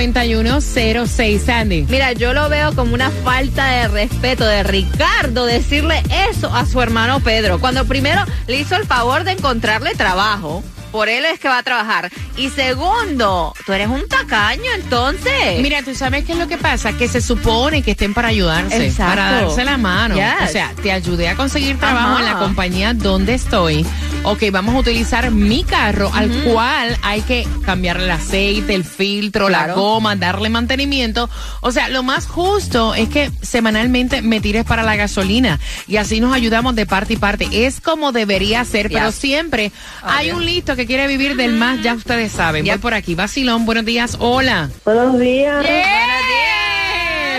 866-550-9106, 0.00 1.40
Sandy. 1.44 1.86
Mira, 1.88 2.12
yo 2.12 2.32
lo 2.32 2.48
veo 2.48 2.74
como 2.74 2.94
una 2.94 3.10
falta 3.24 3.66
de 3.66 3.88
respeto 3.88 4.44
de 4.46 4.62
Ricardo 4.62 5.46
decirle 5.46 6.02
eso 6.30 6.54
a 6.54 6.66
su 6.66 6.80
hermano 6.80 7.20
Pedro, 7.20 7.58
cuando 7.60 7.84
primero 7.86 8.22
le 8.46 8.58
hizo 8.60 8.76
el 8.76 8.86
favor 8.86 9.24
de 9.24 9.32
encontrarle 9.32 9.94
trabajo. 9.94 10.62
Por 10.90 11.08
él 11.08 11.24
es 11.24 11.38
que 11.38 11.48
va 11.48 11.58
a 11.58 11.62
trabajar. 11.62 12.10
Y 12.36 12.48
segundo, 12.50 13.54
tú 13.64 13.72
eres 13.72 13.88
un 13.88 14.08
tacaño 14.08 14.70
entonces. 14.74 15.60
Mira, 15.60 15.82
tú 15.82 15.94
sabes 15.94 16.24
qué 16.24 16.32
es 16.32 16.38
lo 16.38 16.48
que 16.48 16.58
pasa, 16.58 16.92
que 16.92 17.06
se 17.08 17.20
supone 17.20 17.82
que 17.82 17.92
estén 17.92 18.14
para 18.14 18.28
ayudarse, 18.28 18.86
Exacto. 18.86 19.10
para 19.10 19.30
darse 19.42 19.64
la 19.64 19.76
mano. 19.76 20.16
Yes. 20.16 20.48
O 20.48 20.52
sea, 20.52 20.72
te 20.82 20.90
ayudé 20.92 21.28
a 21.28 21.36
conseguir 21.36 21.78
trabajo 21.78 22.14
Ajá. 22.16 22.20
en 22.20 22.24
la 22.26 22.38
compañía 22.38 22.94
donde 22.94 23.34
estoy. 23.34 23.86
Ok, 24.22 24.44
vamos 24.52 24.74
a 24.74 24.78
utilizar 24.78 25.30
mi 25.30 25.64
carro, 25.64 26.10
al 26.12 26.30
cual 26.44 26.96
hay 27.02 27.22
que 27.22 27.48
cambiarle 27.64 28.04
el 28.04 28.10
aceite, 28.10 28.74
el 28.74 28.84
filtro, 28.84 29.48
la 29.48 29.72
goma, 29.72 30.14
darle 30.14 30.50
mantenimiento. 30.50 31.30
O 31.62 31.72
sea, 31.72 31.88
lo 31.88 32.02
más 32.02 32.26
justo 32.26 32.94
es 32.94 33.08
que 33.08 33.30
semanalmente 33.40 34.20
me 34.20 34.40
tires 34.40 34.64
para 34.64 34.82
la 34.82 34.94
gasolina 34.94 35.58
y 35.88 35.96
así 35.96 36.20
nos 36.20 36.34
ayudamos 36.34 36.74
de 36.74 36.84
parte 36.84 37.14
y 37.14 37.16
parte. 37.16 37.48
Es 37.66 37.80
como 37.80 38.12
debería 38.12 38.64
ser, 38.64 38.90
pero 38.90 39.10
siempre 39.10 39.72
hay 40.02 40.32
un 40.32 40.44
listo 40.44 40.76
que 40.76 40.86
quiere 40.86 41.06
vivir 41.06 41.34
del 41.36 41.54
más, 41.54 41.82
ya 41.82 41.94
ustedes 41.94 42.30
saben. 42.32 42.64
Ya. 42.64 42.74
Voy 42.74 42.82
por 42.82 42.94
aquí. 42.94 43.14
Vacilón, 43.14 43.64
buenos 43.64 43.86
días. 43.86 44.16
Hola. 44.20 44.68
Buenos 44.84 45.18
días. 45.18 45.64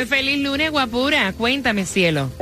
Feliz 0.06 0.40
lunes, 0.40 0.72
guapura. 0.72 1.34
Cuéntame, 1.34 1.86
cielo. 1.86 2.30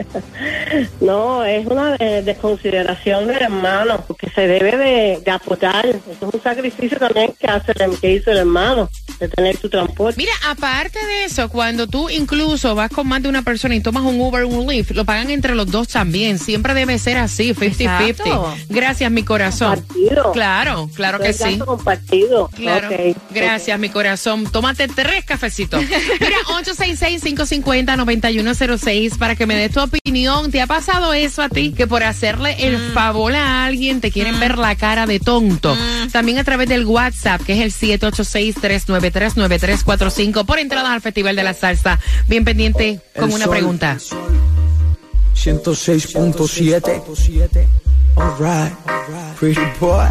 No, 1.01 1.43
es 1.43 1.65
una 1.65 1.95
eh, 1.99 2.21
desconsideración 2.23 3.27
del 3.27 3.41
hermano, 3.41 4.03
porque 4.07 4.29
se 4.29 4.41
debe 4.47 4.77
de, 4.77 5.19
de 5.23 5.31
apoyar. 5.31 5.85
Eso 5.87 5.99
es 6.11 6.33
un 6.33 6.41
sacrificio 6.43 6.97
también 6.97 7.33
que 7.39 7.47
hace 7.47 7.71
el- 7.83 7.97
que 7.99 8.13
hizo 8.13 8.31
el 8.31 8.37
hermano, 8.39 8.89
de 9.19 9.27
tener 9.29 9.57
su 9.57 9.69
transporte. 9.69 10.15
Mira, 10.17 10.31
aparte 10.47 10.99
de 11.05 11.23
eso, 11.25 11.49
cuando 11.49 11.87
tú 11.87 12.09
incluso 12.09 12.75
vas 12.75 12.91
con 12.91 13.07
más 13.07 13.21
de 13.23 13.29
una 13.29 13.41
persona 13.41 13.75
y 13.75 13.81
tomas 13.81 14.03
un 14.03 14.19
Uber 14.21 14.43
o 14.43 14.47
un 14.47 14.67
Lyft, 14.71 14.91
lo 14.91 15.05
pagan 15.05 15.29
entre 15.31 15.55
los 15.55 15.69
dos 15.71 15.87
también. 15.87 16.37
Siempre 16.39 16.73
debe 16.73 16.99
ser 16.99 17.17
así, 17.17 17.53
50-50. 17.53 18.09
Exacto. 18.09 18.55
Gracias, 18.69 19.11
mi 19.11 19.23
corazón. 19.23 19.75
Compartido. 19.81 20.31
Claro, 20.31 20.89
claro 20.93 21.19
que 21.19 21.27
gasto 21.27 21.45
sí. 21.47 21.57
compartido. 21.59 22.47
Claro. 22.49 22.87
Ok. 22.89 23.17
Gracias, 23.31 23.79
mi 23.79 23.89
corazón. 23.89 24.49
Tómate 24.51 24.87
tres 24.87 25.25
cafecitos. 25.25 25.81
Mira, 26.19 26.37
866-550-9106 27.49 29.17
para 29.17 29.35
que 29.35 29.45
me 29.45 29.55
des 29.55 29.71
tu 29.71 29.79
opinión. 29.81 30.51
¿Te 30.51 30.61
ha 30.61 30.67
pasado 30.67 31.13
eso 31.13 31.41
a 31.41 31.49
ti? 31.49 31.71
Que 31.73 31.87
por 31.87 32.03
hacerle 32.03 32.55
el 32.67 32.77
Mm. 32.77 32.93
favor 32.93 33.35
a 33.35 33.65
alguien 33.65 33.99
te 34.01 34.11
quieren 34.11 34.39
ver 34.39 34.57
la 34.57 34.75
cara 34.75 35.05
de 35.05 35.19
tonto. 35.19 35.75
Mm. 35.75 36.09
También 36.11 36.37
a 36.37 36.43
través 36.43 36.67
del 36.69 36.85
WhatsApp, 36.85 37.41
que 37.43 37.53
es 37.53 37.59
el 37.61 37.71
786-393-9345 37.71 40.45
por 40.45 40.59
entradas 40.59 40.91
al 40.91 41.01
Festival 41.01 41.35
de 41.35 41.43
la 41.43 41.53
Salsa. 41.53 41.99
Bien 42.27 42.43
pendiente 42.45 42.99
con 43.15 43.29
El 43.29 43.35
una 43.35 43.45
sol. 43.45 43.53
pregunta. 43.53 43.97
106.7. 45.35 47.01
All 48.15 48.33
right. 48.39 48.73
Pretty 49.39 49.61
boy. 49.79 50.07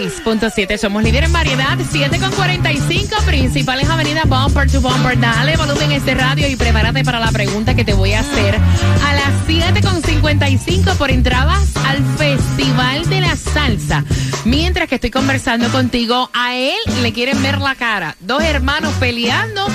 106.7 0.00 0.78
somos 0.78 1.02
líder 1.02 1.24
en 1.24 1.32
variedad, 1.32 1.76
7 1.90 2.18
con 2.18 2.30
45 2.30 3.16
principales 3.26 3.88
avenidas 3.90 4.26
Bumper 4.26 4.70
to 4.70 4.80
Bumper. 4.80 5.18
Dale 5.20 5.58
volumen 5.58 5.90
a 5.90 5.96
este 5.96 6.14
radio 6.14 6.48
y 6.48 6.56
prepárate 6.56 7.04
para 7.04 7.20
la 7.20 7.30
pregunta 7.30 7.74
que 7.74 7.84
te 7.84 7.92
voy 7.92 8.14
a 8.14 8.20
hacer 8.20 8.54
a 8.54 9.14
las 9.14 9.32
7 9.46 9.78
con 9.82 10.02
55 10.02 10.94
por 10.94 11.10
entradas 11.10 11.68
al 11.84 12.02
Festival 12.16 13.10
de 13.10 13.20
la 13.20 13.36
Salsa. 13.36 14.04
Mientras 14.46 14.88
que 14.88 14.94
estoy 14.94 15.10
conversando 15.10 15.68
contigo, 15.68 16.30
a 16.32 16.56
él 16.56 16.78
le 17.02 17.12
quieren 17.12 17.42
ver 17.42 17.58
la 17.58 17.74
cara. 17.74 18.16
Dos 18.20 18.42
hermanos 18.42 18.94
peleando. 18.98 19.66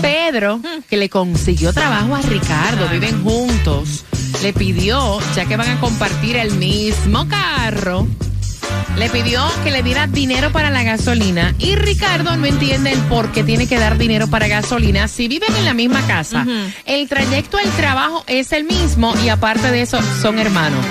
Pedro, 0.00 0.60
que 0.88 0.98
le 0.98 1.08
consiguió 1.08 1.72
trabajo 1.72 2.14
a 2.14 2.20
Ricardo, 2.20 2.88
viven 2.90 3.24
juntos, 3.24 4.04
le 4.42 4.52
pidió, 4.52 5.18
ya 5.34 5.46
que 5.46 5.56
van 5.56 5.70
a 5.70 5.80
compartir 5.80 6.36
el 6.36 6.52
mismo 6.56 7.26
carro, 7.26 8.06
le 8.96 9.10
pidió 9.10 9.42
que 9.62 9.70
le 9.70 9.82
diera 9.82 10.06
dinero 10.06 10.50
para 10.52 10.70
la 10.70 10.82
gasolina 10.82 11.54
y 11.58 11.74
Ricardo 11.74 12.34
no 12.36 12.46
entiende 12.46 12.92
el 12.92 13.00
por 13.00 13.32
qué 13.32 13.42
tiene 13.42 13.66
que 13.66 13.78
dar 13.78 13.98
dinero 13.98 14.28
para 14.28 14.48
gasolina 14.48 15.08
si 15.08 15.28
viven 15.28 15.54
en 15.56 15.64
la 15.64 15.72
misma 15.74 16.00
casa. 16.06 16.46
El 16.84 17.08
trayecto 17.08 17.58
al 17.58 17.68
trabajo 17.70 18.22
es 18.26 18.52
el 18.52 18.64
mismo 18.64 19.14
y 19.24 19.28
aparte 19.28 19.70
de 19.70 19.82
eso 19.82 20.00
son 20.20 20.38
hermanos. 20.38 20.84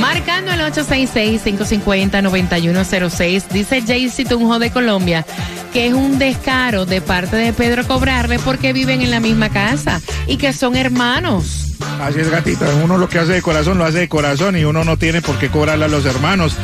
Marcando 0.00 0.52
el 0.52 0.60
866-550-9106, 0.60 3.48
dice 3.48 3.82
Jaycee 3.82 4.24
Tunjo 4.24 4.58
de 4.58 4.70
Colombia 4.70 5.26
que 5.72 5.86
es 5.86 5.94
un 5.94 6.18
descaro 6.18 6.84
de 6.84 7.00
parte 7.00 7.36
de 7.36 7.52
Pedro 7.52 7.86
cobrarle 7.86 8.38
porque 8.38 8.72
viven 8.72 9.02
en 9.02 9.10
la 9.10 9.20
misma 9.20 9.50
casa 9.50 10.00
y 10.26 10.36
que 10.36 10.52
son 10.52 10.76
hermanos. 10.76 11.76
Así 12.00 12.20
es, 12.20 12.30
gatita. 12.30 12.66
Uno 12.82 12.98
lo 12.98 13.08
que 13.08 13.18
hace 13.18 13.32
de 13.32 13.42
corazón 13.42 13.78
lo 13.78 13.84
hace 13.84 13.98
de 13.98 14.08
corazón 14.08 14.56
y 14.56 14.64
uno 14.64 14.84
no 14.84 14.96
tiene 14.96 15.22
por 15.22 15.38
qué 15.38 15.48
cobrarle 15.48 15.84
a 15.84 15.88
los 15.88 16.04
hermanos. 16.06 16.56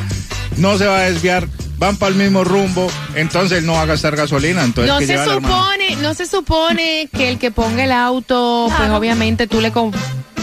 No 0.57 0.79
se 0.79 0.87
va 0.87 1.01
a 1.01 1.11
desviar, 1.11 1.49
van 1.79 1.97
para 1.97 2.11
el 2.11 2.17
mismo 2.17 2.45
rumbo, 2.45 2.91
entonces 3.15 3.59
él 3.59 3.67
no 3.67 3.75
va 3.75 3.83
a 3.83 3.87
gastar 3.87 4.17
gasolina. 4.17 4.65
Entonces, 4.65 4.89
No 4.89 5.01
se 5.01 5.31
supone, 5.31 5.97
no 5.97 6.15
se 6.15 6.27
supone 6.27 7.09
que 7.13 7.31
el 7.31 7.39
que 7.39 7.51
ponga 7.51 7.85
el 7.85 7.93
auto, 7.93 8.71
pues 8.77 8.91
obviamente 8.91 9.47
tú 9.47 9.61
le, 9.61 9.73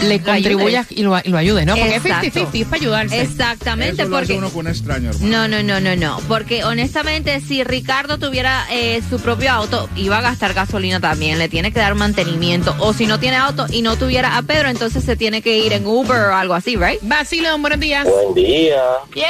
le 0.02 0.22
contribuyas 0.22 0.86
y 0.90 1.02
lo, 1.02 1.18
y 1.22 1.28
lo 1.28 1.38
ayudes, 1.38 1.66
¿no? 1.66 1.74
Porque 1.74 1.96
Exacto. 1.96 2.26
es 2.26 2.34
50-50, 2.34 2.54
es 2.60 2.64
para 2.66 2.76
ayudarse. 2.76 3.20
Exactamente, 3.20 4.02
Eso 4.02 4.10
lo 4.10 4.16
hace 4.18 4.26
porque... 4.26 4.38
uno 4.38 4.50
con 4.50 4.66
un 4.66 4.72
extraño, 4.72 5.10
hermano. 5.10 5.26
No, 5.28 5.48
no, 5.48 5.62
no, 5.62 5.80
no, 5.80 5.96
no. 5.96 6.20
Porque 6.28 6.64
honestamente, 6.64 7.40
si 7.40 7.64
Ricardo 7.64 8.18
tuviera 8.18 8.66
eh, 8.70 9.02
su 9.08 9.18
propio 9.18 9.50
auto, 9.50 9.88
iba 9.96 10.18
a 10.18 10.20
gastar 10.20 10.54
gasolina 10.54 11.00
también. 11.00 11.38
Le 11.38 11.48
tiene 11.48 11.72
que 11.72 11.80
dar 11.80 11.94
mantenimiento. 11.94 12.74
O 12.78 12.92
si 12.92 13.06
no 13.06 13.18
tiene 13.18 13.36
auto 13.36 13.66
y 13.70 13.82
no 13.82 13.96
tuviera 13.96 14.36
a 14.36 14.42
Pedro, 14.42 14.68
entonces 14.68 15.04
se 15.04 15.16
tiene 15.16 15.42
que 15.42 15.58
ir 15.58 15.72
en 15.72 15.86
Uber 15.86 16.28
o 16.30 16.34
algo 16.34 16.54
así, 16.54 16.76
¿right? 16.76 16.98
Basilón, 17.02 17.62
buenos 17.62 17.80
días. 17.80 18.04
Buen 18.04 18.34
día. 18.34 18.82
Yeah. 19.14 19.26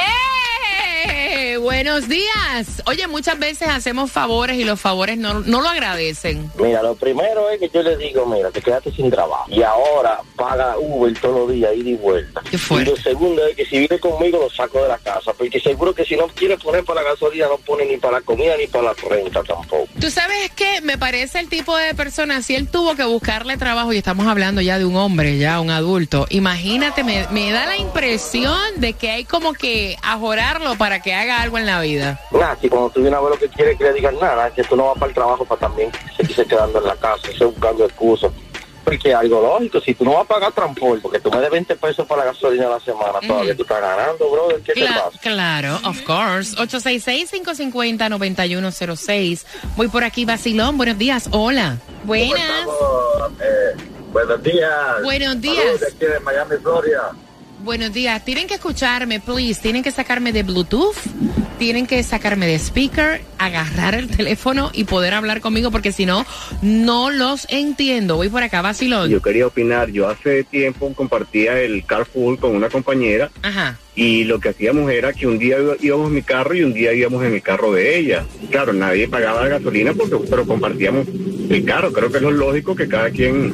Buenos 1.57 2.07
días. 2.07 2.83
Oye, 2.85 3.07
muchas 3.07 3.39
veces 3.39 3.67
hacemos 3.69 4.11
favores 4.11 4.57
y 4.57 4.63
los 4.63 4.79
favores 4.79 5.17
no, 5.17 5.41
no 5.41 5.61
lo 5.61 5.69
agradecen. 5.69 6.51
Mira, 6.59 6.81
lo 6.83 6.95
primero 6.95 7.49
es 7.49 7.59
que 7.59 7.69
yo 7.73 7.81
le 7.83 7.97
digo, 7.97 8.25
mira, 8.25 8.51
te 8.51 8.61
quedaste 8.61 8.91
sin 8.91 9.09
trabajo. 9.09 9.45
Y 9.49 9.61
ahora 9.63 10.19
paga 10.35 10.77
Uber 10.77 11.13
todos 11.19 11.39
los 11.47 11.51
días, 11.51 11.71
ida 11.75 11.89
y 11.89 11.95
vuelta. 11.95 12.41
Qué 12.49 12.55
Y 12.55 12.59
fuerte. 12.59 12.91
lo 12.91 12.97
segundo 12.97 13.45
es 13.47 13.55
que 13.55 13.65
si 13.65 13.79
viene 13.79 13.99
conmigo 13.99 14.39
lo 14.39 14.49
saco 14.49 14.81
de 14.81 14.87
la 14.89 14.97
casa. 14.97 15.33
Porque 15.33 15.59
seguro 15.59 15.93
que 15.93 16.05
si 16.05 16.15
no 16.15 16.27
quiere 16.27 16.57
poner 16.57 16.83
para 16.83 17.01
la 17.03 17.09
gasolina, 17.11 17.47
no 17.47 17.57
pone 17.57 17.85
ni 17.85 17.97
para 17.97 18.19
la 18.19 18.21
comida 18.21 18.55
ni 18.57 18.67
para 18.67 18.85
la 18.85 18.93
renta 19.09 19.43
tampoco. 19.43 19.87
Tú 19.99 20.09
sabes 20.11 20.51
que 20.55 20.81
me 20.81 20.97
parece 20.97 21.39
el 21.39 21.49
tipo 21.49 21.75
de 21.77 21.93
persona, 21.95 22.41
si 22.41 22.55
él 22.55 22.67
tuvo 22.69 22.95
que 22.95 23.03
buscarle 23.03 23.57
trabajo, 23.57 23.93
y 23.93 23.97
estamos 23.97 24.27
hablando 24.27 24.61
ya 24.61 24.77
de 24.77 24.85
un 24.85 24.95
hombre, 24.95 25.37
ya 25.37 25.59
un 25.59 25.69
adulto, 25.69 26.25
imagínate, 26.29 27.03
me, 27.03 27.27
me 27.31 27.51
da 27.51 27.65
la 27.65 27.77
impresión 27.77 28.57
de 28.77 28.93
que 28.93 29.09
hay 29.11 29.25
como 29.25 29.53
que 29.53 29.97
ajorarlo 30.03 30.75
para 30.77 31.01
que 31.01 31.13
haga 31.13 31.41
algo 31.45 31.57
en 31.57 31.65
la 31.65 31.79
vida. 31.81 32.19
Nada, 32.31 32.57
si 32.61 32.67
cuando 32.69 32.89
tú 32.89 33.01
vienes 33.01 33.17
a 33.17 33.21
ver 33.21 33.29
lo 33.31 33.37
que 33.39 33.47
quiere 33.49 33.77
que 33.77 33.83
le 33.85 33.93
digan 33.93 34.19
nada, 34.19 34.49
que 34.51 34.63
tú 34.63 34.75
no 34.75 34.87
vas 34.87 34.97
para 34.99 35.07
el 35.09 35.15
trabajo 35.15 35.45
para 35.45 35.61
también 35.61 35.89
seguirse 36.17 36.45
quedando 36.45 36.79
en 36.79 36.85
la 36.85 36.95
casa, 36.97 37.27
se 37.37 37.45
buscando 37.45 37.85
excusas. 37.85 38.31
Porque 38.83 39.09
es 39.09 39.15
algo 39.15 39.41
lógico, 39.41 39.79
si 39.81 39.95
tú 39.95 40.05
no 40.05 40.13
vas 40.13 40.25
a 40.25 40.25
pagar 40.25 40.51
transporte, 40.51 41.01
porque 41.01 41.19
tú 41.19 41.31
me 41.31 41.39
des 41.41 41.49
20 41.49 41.75
pesos 41.77 42.05
para 42.05 42.23
la 42.23 42.27
gasolina 42.31 42.67
a 42.67 42.69
la 42.69 42.79
semana, 42.79 43.19
todavía 43.25 43.55
tú 43.55 43.63
estás 43.63 43.81
ganando, 43.81 44.29
brother, 44.29 44.61
¿qué 44.61 44.73
te 44.73 44.81
Cla- 44.85 45.05
pasa? 45.05 45.17
claro, 45.23 45.79
of 45.85 45.99
course. 46.03 46.55
866-550-9106. 46.57 49.45
Voy 49.75 49.87
por 49.87 50.03
aquí, 50.03 50.25
Basilón. 50.25 50.77
Buenos 50.77 50.99
días. 50.99 51.27
Hola. 51.31 51.77
Buenas. 52.03 52.67
Eh, 53.41 53.75
buenos 54.11 54.43
días. 54.43 55.01
Buenos 55.03 55.41
días. 55.41 55.81
Aquí 55.81 56.05
de 56.05 56.19
Miami, 56.19 56.55
Florida. 56.61 57.11
Buenos 57.63 57.93
días. 57.93 58.23
Tienen 58.23 58.47
que 58.47 58.55
escucharme, 58.55 59.19
please. 59.19 59.61
Tienen 59.61 59.83
que 59.83 59.91
sacarme 59.91 60.31
de 60.33 60.43
Bluetooth. 60.43 60.95
Tienen 61.57 61.87
que 61.87 62.03
sacarme 62.03 62.47
de 62.47 62.55
speaker, 62.55 63.21
agarrar 63.37 63.95
el 63.95 64.09
teléfono 64.09 64.71
y 64.73 64.83
poder 64.83 65.13
hablar 65.13 65.39
conmigo 65.39 65.71
porque 65.71 65.93
si 65.93 66.05
no, 66.05 66.25
no 66.61 67.09
los 67.09 67.47
entiendo. 67.49 68.17
Voy 68.17 68.27
por 68.27 68.43
acá, 68.43 68.61
Basilón. 68.61 69.09
Yo 69.09 69.21
quería 69.21 69.47
opinar, 69.47 69.89
yo 69.89 70.09
hace 70.09 70.43
tiempo 70.43 70.93
compartía 70.93 71.57
el 71.59 71.85
carpool 71.85 72.37
con 72.37 72.55
una 72.55 72.69
compañera 72.69 73.31
Ajá. 73.41 73.79
Y 73.95 74.23
lo 74.25 74.39
que 74.39 74.49
hacíamos 74.49 74.91
era 74.91 75.13
que 75.13 75.25
un 75.27 75.39
día 75.39 75.57
íbamos 75.81 76.07
en 76.09 76.15
mi 76.15 76.21
carro 76.21 76.53
y 76.53 76.63
un 76.63 76.73
día 76.73 76.93
íbamos 76.93 77.23
en 77.23 77.33
el 77.33 77.41
carro 77.41 77.71
de 77.73 77.97
ella. 77.97 78.25
Claro, 78.51 78.73
nadie 78.73 79.07
pagaba 79.07 79.41
la 79.43 79.47
gasolina 79.57 79.93
porque, 79.93 80.17
pero 80.29 80.45
compartíamos 80.45 81.07
el 81.49 81.63
carro. 81.65 81.91
Creo 81.93 82.11
que 82.11 82.17
es 82.17 82.23
lo 82.23 82.31
lógico 82.31 82.75
que 82.75 82.87
cada 82.87 83.09
quien 83.09 83.53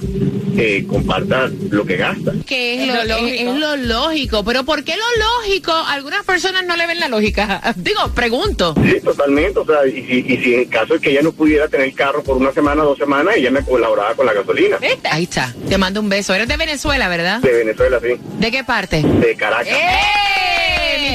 eh, 0.57 0.83
comparta 0.87 1.49
lo 1.69 1.85
que 1.85 1.95
gasta. 1.97 2.33
Que 2.47 2.83
es, 2.83 2.87
lo, 3.07 3.17
es- 3.27 3.41
es 3.41 3.55
lo 3.55 3.75
lógico. 3.77 4.43
Pero 4.43 4.63
¿por 4.63 4.83
qué 4.83 4.93
lo 4.97 5.23
lógico? 5.45 5.71
Algunas 5.73 6.25
personas 6.25 6.65
no 6.65 6.75
le 6.75 6.87
ven 6.87 6.99
la 6.99 7.07
lógica. 7.07 7.61
Digo, 7.75 8.11
pregunto. 8.15 8.73
Sí, 8.83 8.99
totalmente. 9.01 9.59
O 9.59 9.65
sea, 9.65 9.85
y 9.85 10.01
si, 10.05 10.33
y 10.33 10.37
si 10.43 10.55
en 10.55 10.65
caso 10.65 10.95
de 10.95 10.99
que 11.01 11.11
ella 11.11 11.21
no 11.21 11.31
pudiera 11.33 11.67
tener 11.67 11.93
carro 11.93 12.23
por 12.23 12.37
una 12.37 12.51
semana, 12.51 12.81
dos 12.83 12.97
semanas, 12.97 13.35
ella 13.37 13.51
me 13.51 13.61
colaboraba 13.63 14.15
con 14.15 14.25
la 14.25 14.33
gasolina. 14.33 14.77
Ahí 15.11 15.23
está. 15.23 15.53
Te 15.69 15.77
mando 15.77 15.99
un 15.99 16.09
beso. 16.09 16.33
Eres 16.33 16.47
de 16.47 16.57
Venezuela, 16.57 17.07
¿verdad? 17.09 17.41
De 17.41 17.51
Venezuela, 17.51 17.99
sí. 18.01 18.13
¿De 18.39 18.51
qué 18.51 18.63
parte? 18.63 19.03
De 19.03 19.35
Caracas. 19.35 19.67
¡Eh! 19.73 20.30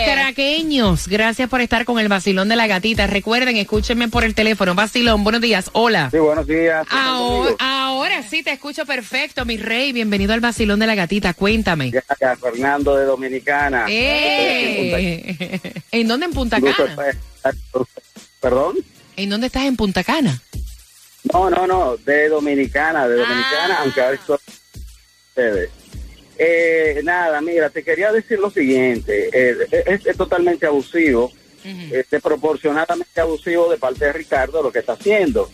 Mis 0.07 0.15
caraqueños, 0.15 1.09
gracias 1.09 1.49
por 1.49 1.61
estar 1.61 1.85
con 1.85 1.99
el 1.99 2.07
vacilón 2.07 2.49
de 2.49 2.55
la 2.55 2.69
gatita. 2.69 3.09
Recuerden, 3.09 3.57
escúchenme 3.57 4.07
por 4.07 4.23
el 4.23 4.37
teléfono. 4.37 4.77
Vacilón, 4.77 5.25
buenos 5.25 5.41
días. 5.41 5.69
Hola. 5.73 6.11
Sí, 6.13 6.19
buenos 6.19 6.47
días. 6.47 6.87
Ahora, 6.91 7.57
ahora 7.59 8.23
sí 8.23 8.45
te 8.45 8.53
escucho 8.53 8.87
perfecto, 8.87 9.45
mi 9.45 9.57
rey. 9.57 9.93
Bienvenido 9.93 10.33
al 10.33 10.39
vacilón 10.39 10.79
de 10.79 10.87
la 10.87 10.95
gatita. 10.95 11.35
Cuéntame. 11.35 11.91
Acá, 12.07 12.37
Fernando 12.37 12.95
de 12.95 13.05
Dominicana. 13.05 13.87
¡Eh! 13.89 15.61
¿En 15.91 16.07
dónde 16.07 16.27
en 16.27 16.33
Punta 16.33 16.61
Cana? 16.61 16.97
¿Perdón? 18.41 18.77
¿En 19.17 19.29
dónde 19.29 19.49
estás 19.49 19.65
en 19.65 19.75
Punta 19.75 20.05
Cana? 20.05 20.41
No, 21.33 21.51
no, 21.51 21.67
no, 21.67 21.97
de 21.97 22.29
Dominicana, 22.29 23.09
de 23.09 23.17
Dominicana, 23.17 23.79
aunque 23.81 24.01
ahora 24.01 24.15
estoy 24.15 24.39
ustedes. 25.31 25.71
Eh, 26.39 27.01
nada, 27.03 27.41
mira, 27.41 27.71
te 27.71 27.83
quería 27.83 28.13
decir 28.13 28.39
lo 28.39 28.51
siguiente, 28.51 29.31
eh, 29.33 29.57
es, 29.87 30.07
es 30.07 30.17
totalmente 30.17 30.67
abusivo, 30.67 31.33
eh, 31.93 32.05
desproporcionadamente 32.11 33.21
abusivo 33.21 33.69
de 33.71 33.77
parte 33.79 34.05
de 34.05 34.13
Ricardo 34.13 34.63
lo 34.63 34.71
que 34.71 34.81
está 34.81 34.93
haciendo. 34.93 35.51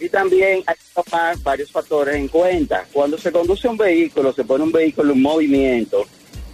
Y 0.00 0.08
también 0.08 0.62
hay 0.66 0.74
que 0.74 1.02
tomar 1.02 1.38
varios 1.38 1.70
factores 1.70 2.16
en 2.16 2.28
cuenta. 2.28 2.86
Cuando 2.92 3.16
se 3.18 3.30
conduce 3.30 3.68
un 3.68 3.76
vehículo, 3.76 4.32
se 4.32 4.42
pone 4.44 4.64
un 4.64 4.72
vehículo 4.72 5.12
en 5.12 5.22
movimiento, 5.22 6.04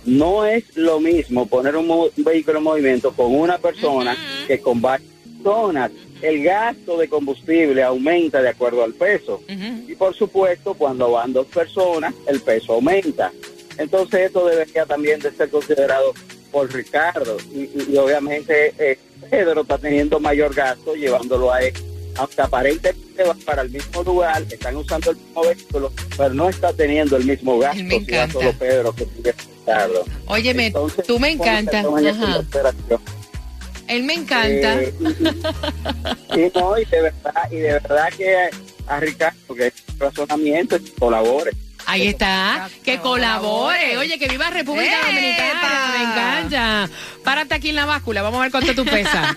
no 0.04 0.44
es 0.44 0.64
lo 0.76 1.00
mismo 1.00 1.46
poner 1.46 1.76
un, 1.76 1.86
mo- 1.86 2.10
un 2.16 2.24
vehículo 2.24 2.58
en 2.58 2.64
movimiento 2.64 3.12
con 3.12 3.34
una 3.34 3.58
persona 3.58 4.16
que 4.46 4.58
con 4.60 4.80
varias 4.80 5.08
personas. 5.42 5.90
El 6.20 6.42
gasto 6.42 6.96
de 6.98 7.08
combustible 7.08 7.82
aumenta 7.84 8.42
de 8.42 8.48
acuerdo 8.48 8.82
al 8.82 8.92
peso. 8.92 9.40
Y 9.88 9.94
por 9.94 10.12
supuesto, 10.14 10.74
cuando 10.74 11.12
van 11.12 11.32
dos 11.32 11.46
personas, 11.46 12.12
el 12.26 12.40
peso 12.40 12.72
aumenta. 12.74 13.30
Entonces 13.78 14.20
esto 14.26 14.46
debería 14.46 14.84
también 14.86 15.20
de 15.20 15.30
ser 15.32 15.48
considerado 15.50 16.12
por 16.52 16.72
Ricardo. 16.72 17.36
Y, 17.52 17.60
y- 17.60 17.86
y 17.92 17.96
obviamente 17.96 18.74
eh, 18.78 18.98
Pedro 19.30 19.62
está 19.62 19.78
teniendo 19.78 20.18
mayor 20.20 20.54
gasto 20.54 20.94
llevándolo 20.94 21.52
a 21.52 21.60
él. 21.62 21.72
Aunque 22.16 22.42
aparentemente 22.42 23.22
van 23.22 23.38
para 23.40 23.62
el 23.62 23.70
mismo 23.70 24.02
lugar, 24.02 24.42
están 24.50 24.74
usando 24.76 25.12
el 25.12 25.16
mismo 25.18 25.42
vehículo, 25.42 25.92
pero 26.16 26.34
no 26.34 26.48
está 26.48 26.72
teniendo 26.72 27.16
el 27.16 27.24
mismo 27.24 27.58
gasto 27.60 27.80
me 27.84 28.04
si 28.04 28.10
va 28.10 28.24
encanta. 28.24 28.32
solo 28.32 28.52
Pedro 28.58 28.92
que 28.92 29.04
sigue 29.16 29.32
Ricardo. 29.60 30.04
Óyeme, 30.26 30.66
Entonces, 30.66 31.06
tú 31.06 31.20
me 31.20 31.32
supone 31.32 31.50
que 31.50 31.50
encanta. 31.60 31.82
tomen 31.82 32.06
eso 32.06 32.16
en 32.18 32.22
Ajá. 32.24 32.36
consideración. 32.36 33.00
Él 33.86 34.02
me 34.02 34.14
encanta. 34.14 34.82
Eh, 34.82 34.94
y, 36.34 36.40
y 36.40 36.52
no, 36.56 36.78
y 36.78 36.84
de 36.86 37.00
verdad, 37.02 37.50
y 37.52 37.56
de 37.56 37.72
verdad 37.74 38.08
que 38.16 38.36
a 38.88 39.00
Ricardo, 39.00 39.54
que 39.54 39.66
es 39.68 39.74
razonamiento, 39.98 40.76
colabore. 40.98 41.52
Ahí 41.90 42.06
está, 42.08 42.68
que 42.84 42.98
colabore. 42.98 43.96
Oye, 43.96 44.18
que 44.18 44.28
viva 44.28 44.50
República 44.50 44.92
¡Epa! 44.98 45.06
Dominicana, 45.06 45.90
me 45.98 46.04
encanta. 46.04 46.88
Párate 47.24 47.54
aquí 47.54 47.70
en 47.70 47.76
la 47.76 47.86
báscula, 47.86 48.20
vamos 48.22 48.38
a 48.40 48.42
ver 48.42 48.50
cuánto 48.50 48.74
tú 48.74 48.84
pesas. 48.84 49.34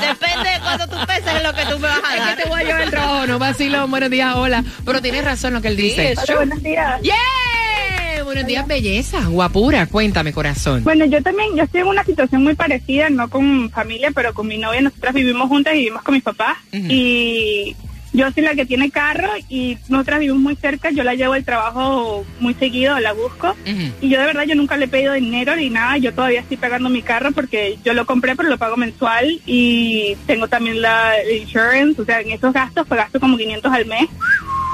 Depende 0.00 0.50
de 0.50 0.60
cuánto 0.62 0.88
tú 0.88 0.96
peses 1.06 1.34
es 1.34 1.42
lo 1.42 1.52
que 1.54 1.62
tú 1.66 1.78
me 1.78 1.88
vas 1.88 2.00
a 2.04 2.14
Es 2.14 2.20
dar. 2.20 2.36
que 2.36 2.42
te 2.42 2.48
voy 2.48 2.60
a 2.60 2.64
llevar 2.64 2.82
el 2.82 2.90
trabajo, 2.90 3.26
no 3.26 3.38
vacilón, 3.38 3.90
buenos 3.90 4.10
días, 4.10 4.34
hola. 4.36 4.64
Pero 4.84 5.00
tienes 5.02 5.24
razón 5.24 5.54
lo 5.54 5.62
que 5.62 5.68
él 5.68 5.76
dice. 5.76 6.12
es 6.12 6.22
true. 6.22 6.36
buenos 6.36 6.62
días. 6.62 7.00
¡Yeah! 7.02 7.14
Buenos 8.24 8.46
días, 8.46 8.66
belleza, 8.66 9.20
guapura, 9.28 9.86
cuéntame, 9.86 10.32
corazón. 10.32 10.82
Bueno, 10.82 11.04
yo 11.04 11.22
también, 11.22 11.54
yo 11.56 11.62
estoy 11.62 11.82
en 11.82 11.86
una 11.86 12.04
situación 12.04 12.42
muy 12.42 12.54
parecida, 12.54 13.08
no 13.10 13.30
con 13.30 13.70
familia, 13.70 14.10
pero 14.12 14.34
con 14.34 14.48
mi 14.48 14.58
novia. 14.58 14.80
Nosotras 14.80 15.14
vivimos 15.14 15.48
juntas 15.48 15.74
y 15.74 15.78
vivimos 15.78 16.02
con 16.02 16.14
mis 16.14 16.24
papás. 16.24 16.56
Y 16.72 17.76
yo 18.16 18.32
soy 18.32 18.42
la 18.42 18.54
que 18.54 18.64
tiene 18.64 18.90
carro 18.90 19.28
y 19.50 19.76
nosotras 19.88 20.20
vivimos 20.20 20.40
muy 20.40 20.56
cerca. 20.56 20.90
Yo 20.90 21.04
la 21.04 21.14
llevo 21.14 21.34
al 21.34 21.44
trabajo 21.44 22.24
muy 22.40 22.54
seguido, 22.54 22.98
la 22.98 23.12
busco. 23.12 23.54
Y 24.00 24.08
yo 24.08 24.18
de 24.18 24.26
verdad, 24.26 24.44
yo 24.44 24.54
nunca 24.54 24.78
le 24.78 24.86
he 24.86 24.88
pedido 24.88 25.12
dinero 25.12 25.54
ni 25.54 25.68
nada. 25.68 25.98
Yo 25.98 26.14
todavía 26.14 26.40
estoy 26.40 26.56
pagando 26.56 26.88
mi 26.88 27.02
carro 27.02 27.32
porque 27.32 27.78
yo 27.84 27.92
lo 27.92 28.06
compré, 28.06 28.34
pero 28.34 28.48
lo 28.48 28.56
pago 28.56 28.78
mensual. 28.78 29.40
Y 29.44 30.16
tengo 30.26 30.48
también 30.48 30.80
la 30.80 31.12
insurance. 31.30 32.00
O 32.00 32.04
sea, 32.06 32.22
en 32.22 32.30
esos 32.30 32.54
gastos, 32.54 32.86
pues 32.86 32.98
gasto 32.98 33.20
como 33.20 33.36
500 33.36 33.70
al 33.70 33.84
mes. 33.84 34.06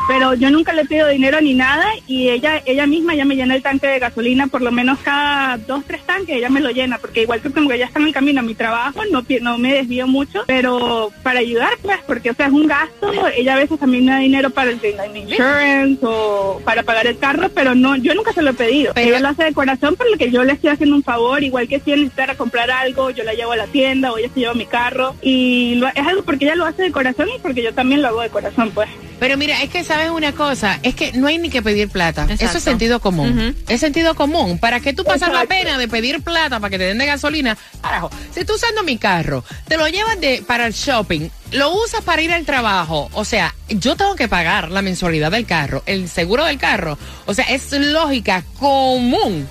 Pero 0.08 0.34
yo 0.34 0.50
nunca 0.50 0.72
le 0.72 0.84
pido 0.84 1.08
dinero 1.08 1.40
ni 1.40 1.54
nada 1.54 1.86
y 2.06 2.28
ella 2.30 2.60
ella 2.66 2.86
misma 2.86 3.14
ya 3.14 3.24
me 3.24 3.36
llena 3.36 3.54
el 3.54 3.62
tanque 3.62 3.86
de 3.86 3.98
gasolina 3.98 4.46
por 4.48 4.60
lo 4.62 4.72
menos 4.72 4.98
cada 5.00 5.56
dos 5.58 5.84
tres 5.86 6.02
tanques 6.04 6.36
ella 6.36 6.48
me 6.50 6.60
lo 6.60 6.70
llena 6.70 6.98
porque 6.98 7.22
igual 7.22 7.40
que 7.40 7.50
como 7.50 7.70
ella 7.72 7.86
está 7.86 8.00
en 8.00 8.06
el 8.06 8.12
camino 8.12 8.40
a 8.40 8.42
mi 8.42 8.54
trabajo 8.54 9.00
no 9.10 9.22
no 9.40 9.58
me 9.58 9.74
desvío 9.74 10.06
mucho 10.06 10.42
pero 10.46 11.10
para 11.22 11.38
ayudar 11.40 11.70
pues 11.82 11.98
porque 12.06 12.30
o 12.30 12.34
sea 12.34 12.46
es 12.46 12.52
un 12.52 12.66
gasto 12.66 13.12
ella 13.36 13.54
a 13.54 13.58
veces 13.58 13.78
también 13.78 14.04
me 14.04 14.12
da 14.12 14.18
dinero 14.18 14.50
para 14.50 14.70
el 14.70 14.80
insurance 15.16 15.98
o 16.02 16.60
para 16.64 16.82
pagar 16.82 17.06
el 17.06 17.18
carro 17.18 17.48
pero 17.54 17.74
no 17.74 17.96
yo 17.96 18.14
nunca 18.14 18.32
se 18.32 18.42
lo 18.42 18.50
he 18.50 18.54
pedido. 18.54 18.92
Ella 18.96 19.20
lo 19.20 19.28
hace 19.28 19.44
de 19.44 19.52
corazón 19.52 19.96
por 19.96 20.10
lo 20.10 20.16
que 20.18 20.30
yo 20.30 20.44
le 20.44 20.52
estoy 20.52 20.70
haciendo 20.70 20.96
un 20.96 21.02
favor 21.02 21.42
igual 21.42 21.68
que 21.68 21.80
si 21.80 21.92
ella 21.92 22.02
necesitara 22.02 22.34
comprar 22.34 22.70
algo 22.70 23.10
yo 23.10 23.24
la 23.24 23.34
llevo 23.34 23.52
a 23.52 23.56
la 23.56 23.66
tienda 23.66 24.12
o 24.12 24.18
ella 24.18 24.28
se 24.34 24.40
lleva 24.40 24.54
mi 24.54 24.66
carro 24.66 25.14
y 25.22 25.76
lo- 25.76 25.88
es 25.88 26.06
algo 26.06 26.22
porque 26.22 26.44
ella 26.46 26.56
lo 26.56 26.64
hace 26.66 26.82
de 26.82 26.92
corazón 26.92 27.28
y 27.34 27.38
porque 27.40 27.62
yo 27.62 27.72
también 27.72 28.02
lo 28.02 28.08
hago 28.08 28.20
de 28.22 28.28
corazón 28.30 28.70
pues 28.74 28.88
Pero 29.22 29.37
mira, 29.37 29.62
es 29.62 29.70
que 29.70 29.85
sabes 29.85 30.11
una 30.11 30.32
cosa, 30.32 30.80
es 30.82 30.96
que 30.96 31.12
no 31.12 31.28
hay 31.28 31.38
ni 31.38 31.48
que 31.48 31.62
pedir 31.62 31.88
plata. 31.88 32.26
Eso 32.40 32.58
es 32.58 32.64
sentido 32.64 32.98
común. 32.98 33.54
Es 33.68 33.78
sentido 33.78 34.16
común. 34.16 34.58
¿Para 34.58 34.80
qué 34.80 34.92
tú 34.94 35.04
pasas 35.04 35.32
la 35.32 35.46
pena 35.46 35.78
de 35.78 35.87
pedir 35.87 36.22
plata 36.22 36.58
para 36.58 36.70
que 36.72 36.78
te 36.78 36.87
den 36.87 36.98
de 36.98 37.06
gasolina? 37.06 37.56
Carajo, 37.80 38.11
si 38.35 38.44
tú 38.44 38.54
usando 38.54 38.82
mi 38.82 38.98
carro, 38.98 39.44
te 39.68 39.76
lo 39.76 39.87
llevas 39.87 40.20
de, 40.20 40.42
para 40.44 40.66
el 40.66 40.72
shopping, 40.72 41.28
lo 41.52 41.72
usas 41.72 42.02
para 42.02 42.20
ir 42.20 42.32
al 42.32 42.44
trabajo. 42.44 43.11
O 43.12 43.24
sea, 43.24 43.54
yo 43.68 43.94
tengo 43.94 44.16
que 44.16 44.26
pagar 44.26 44.72
la 44.72 44.82
mensualidad 44.82 45.30
del 45.30 45.46
carro, 45.46 45.85
el 45.87 46.08
seguro 46.08 46.44
del 46.44 46.58
carro. 46.58 46.98
O 47.26 47.32
sea, 47.32 47.44
es 47.44 47.70
lógica 47.70 48.42
común 48.58 49.46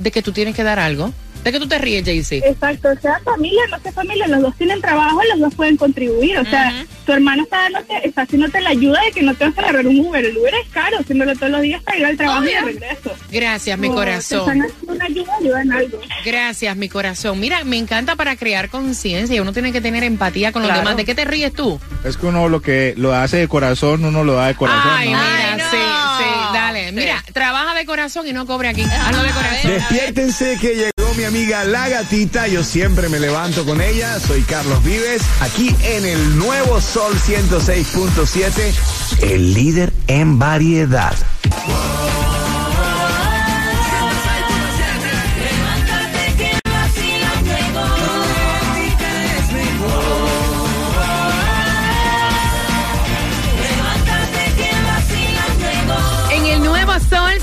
de 0.00 0.10
que 0.10 0.22
tú 0.22 0.32
tienes 0.32 0.56
que 0.56 0.62
dar 0.62 0.78
algo. 0.78 1.12
¿De 1.44 1.50
que 1.52 1.58
tú 1.58 1.66
te 1.66 1.78
ríes, 1.78 2.04
Jaycee? 2.04 2.38
Exacto, 2.46 2.88
sea 3.00 3.18
familia, 3.24 3.62
no 3.70 3.78
sea 3.80 3.92
familia, 3.92 4.28
los 4.28 4.42
dos 4.42 4.54
tienen 4.56 4.80
trabajo, 4.80 5.20
los 5.30 5.40
dos 5.40 5.54
pueden 5.54 5.76
contribuir. 5.76 6.38
O 6.38 6.44
sea, 6.44 6.84
tu 7.04 7.12
hermano 7.12 7.42
está, 7.42 7.62
dándote, 7.62 8.06
está 8.06 8.22
haciéndote 8.22 8.60
la 8.60 8.70
ayuda 8.70 9.00
de 9.04 9.10
que 9.12 9.22
no 9.22 9.34
te 9.34 9.44
vas 9.46 9.58
a 9.58 9.60
agarrar 9.62 9.86
un 9.86 9.98
Uber. 10.00 10.24
El 10.24 10.38
Uber 10.38 10.54
es 10.54 10.68
caro, 10.72 10.98
haciéndolo 11.00 11.34
todos 11.34 11.50
los 11.50 11.62
días 11.62 11.82
para 11.82 11.98
ir 11.98 12.06
al 12.06 12.16
trabajo 12.16 12.44
y 12.44 12.46
de 12.52 12.60
regreso. 12.60 13.12
Gracias, 13.30 13.78
mi 13.78 13.88
corazón. 13.88 14.40
están 14.40 14.62
haciendo 14.62 14.92
una 14.92 15.04
ayuda, 15.04 15.32
ayuda 15.40 15.62
en 15.62 15.72
algo. 15.72 16.00
Gracias, 16.24 16.76
mi 16.76 16.88
corazón. 16.88 17.40
Mira, 17.40 17.64
me 17.64 17.76
encanta 17.76 18.14
para 18.14 18.36
crear 18.36 18.68
conciencia. 18.70 19.42
Uno 19.42 19.52
tiene 19.52 19.72
que 19.72 19.80
tener 19.80 20.04
empatía 20.04 20.52
con 20.52 20.62
los 20.62 20.68
Claro. 20.70 20.82
demás. 20.82 20.96
¿De 20.96 21.04
qué 21.04 21.14
te 21.16 21.24
ríes 21.24 21.52
tú? 21.52 21.80
Es 22.04 22.16
que 22.16 22.26
uno 22.26 22.48
lo 22.48 22.62
que 22.62 22.94
lo 22.96 23.12
hace 23.14 23.38
de 23.38 23.48
corazón, 23.48 24.04
uno 24.04 24.22
lo 24.22 24.34
da 24.34 24.46
de 24.46 24.54
corazón. 24.54 24.92
Ay, 24.94 25.10
¿no? 25.10 25.18
mira, 25.18 25.52
Ay, 25.54 25.58
no. 25.58 25.70
sí, 25.70 25.76
sí, 26.24 26.30
dale. 26.54 26.92
Mira, 26.92 27.24
trabaja 27.32 27.74
de 27.74 27.84
corazón 27.84 28.28
y 28.28 28.32
no 28.32 28.46
cobre 28.46 28.68
aquí. 28.68 28.82
Hazlo 28.82 29.22
de 29.24 29.30
corazón. 29.30 29.70
Despiértense 29.72 30.56
que 30.60 30.74
llegó 30.76 30.91
mi 31.14 31.24
amiga 31.24 31.64
La 31.64 31.88
Gatita. 31.88 32.46
Yo 32.46 32.62
siempre 32.62 33.08
me 33.08 33.18
levanto 33.18 33.64
con 33.64 33.80
ella. 33.80 34.18
Soy 34.20 34.42
Carlos 34.42 34.82
Vives, 34.84 35.22
aquí 35.40 35.74
en 35.82 36.04
el 36.04 36.38
nuevo 36.38 36.80
Sol 36.80 37.14
106.7, 37.14 38.74
el 39.22 39.54
líder 39.54 39.92
en 40.06 40.38
variedad. 40.38 41.14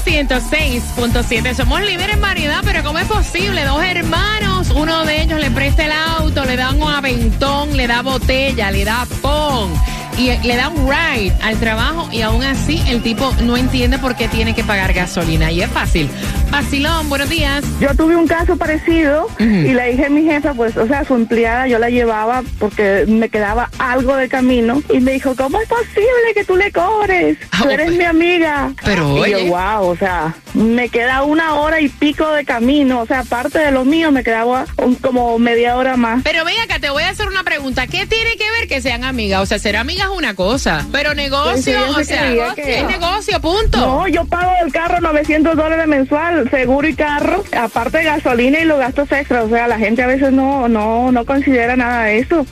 106.7 0.05 1.53
somos 1.53 1.81
líderes 1.81 2.15
en 2.15 2.21
variedad, 2.21 2.62
pero 2.63 2.83
¿cómo 2.83 2.99
es 2.99 3.05
posible? 3.05 3.63
Dos 3.63 3.83
hermanos, 3.83 4.69
uno 4.71 5.05
de 5.05 5.21
ellos 5.21 5.39
le 5.39 5.51
presta 5.51 5.85
el 5.85 5.91
auto, 5.91 6.45
le 6.45 6.55
da 6.55 6.71
un 6.71 6.83
aventón, 6.83 7.75
le 7.75 7.88
da 7.88 8.01
botella, 8.01 8.71
le 8.71 8.85
da 8.85 9.05
pon 9.21 9.73
y 10.19 10.38
le 10.45 10.55
da 10.58 10.67
un 10.69 10.88
ride 10.89 11.34
al 11.41 11.58
trabajo 11.60 12.10
y 12.12 12.21
aún 12.21 12.43
así 12.43 12.82
el 12.88 13.01
tipo 13.01 13.34
no 13.43 13.55
entiende 13.58 13.97
por 13.97 14.15
qué 14.17 14.27
tiene 14.27 14.53
que 14.53 14.63
pagar 14.63 14.91
gasolina. 14.93 15.49
Y 15.51 15.62
es 15.62 15.69
fácil. 15.71 16.10
Vacilón, 16.51 17.08
buenos 17.10 17.29
días. 17.29 17.63
Yo 17.79 17.95
tuve 17.95 18.15
un 18.15 18.27
caso 18.27 18.58
parecido 18.58 19.27
y 19.39 19.43
le 19.71 19.91
dije 19.91 20.05
a 20.05 20.10
mi 20.10 20.23
jefa, 20.23 20.53
pues, 20.53 20.75
o 20.77 20.88
sea, 20.88 21.05
su 21.05 21.15
empleada, 21.15 21.67
yo 21.67 21.79
la 21.79 21.89
llevaba 21.89 22.43
porque 22.58 23.05
me 23.08 23.29
quedaba 23.29 23.69
algo 23.77 24.15
de 24.15 24.27
camino 24.27 24.82
y 24.91 24.99
me 24.99 25.13
dijo, 25.13 25.36
¿cómo 25.36 25.60
es 25.62 25.67
posible 25.69 26.34
que 26.34 26.43
tú 26.43 26.58
le 26.58 26.71
cobres? 26.71 27.38
Tú 27.62 27.69
eres 27.69 27.91
mi 27.91 28.03
amiga. 28.03 28.71
Pero, 28.84 29.25
y 29.25 29.32
yo, 29.32 29.45
wow, 29.45 29.88
o 29.89 29.95
sea, 29.95 30.36
me 30.53 30.89
queda 30.89 31.23
una 31.23 31.53
hora 31.55 31.79
y 31.82 31.88
pico 31.88 32.29
de 32.32 32.43
camino, 32.45 33.01
o 33.01 33.05
sea, 33.05 33.19
aparte 33.19 33.60
de 33.60 33.71
lo 33.71 33.86
mío, 33.86 34.12
me 34.12 34.23
quedaba 34.23 34.65
un- 34.77 34.95
como 34.95 35.38
media 35.39 35.77
hora 35.77 35.95
más. 35.97 36.21
Pero 36.23 36.43
ven 36.45 36.55
acá, 36.63 36.79
te 36.79 36.89
voy 36.89 37.03
a 37.03 37.10
hacer 37.10 37.27
una 37.27 37.43
pregunta. 37.43 37.86
¿Qué 37.88 38.05
tiene 38.08 38.36
que 38.38 38.49
ver 38.60 38.67
que 38.67 38.82
sean 38.82 39.03
amigas? 39.03 39.41
O 39.41 39.45
sea, 39.45 39.60
ser 39.60 39.77
amigas 39.77 40.09
es 40.12 40.17
una 40.17 40.34
cosa, 40.36 40.86
pero 40.91 41.13
negocio, 41.13 41.78
o 41.89 41.93
se 41.95 42.06
sea, 42.06 42.54
que- 42.56 42.80
es 42.80 42.88
negocio, 42.88 43.39
punto. 43.39 43.78
No, 43.78 44.08
yo 44.08 44.26
pago 44.26 44.52
el 44.65 44.72
carro 44.72 45.00
900 45.02 45.56
dólares 45.56 45.88
mensual, 45.88 46.50
seguro 46.50 46.88
y 46.88 46.95
carro, 46.95 47.43
aparte 47.58 48.00
de 48.00 48.04
gasolina 48.06 48.60
y 48.60 48.65
los 48.65 48.80
gastos 48.80 49.12
extras. 49.12 49.45
O 49.45 49.50
sea, 49.50 49.67
la 49.67 49.78
gente 49.78 50.02
a 50.04 50.08
veces 50.08 50.32
no, 50.32 50.67
no, 50.67 51.12
no 51.12 51.26
considera 51.26 51.76
nada 51.76 52.04
de 52.06 52.19
eso. 52.19 52.45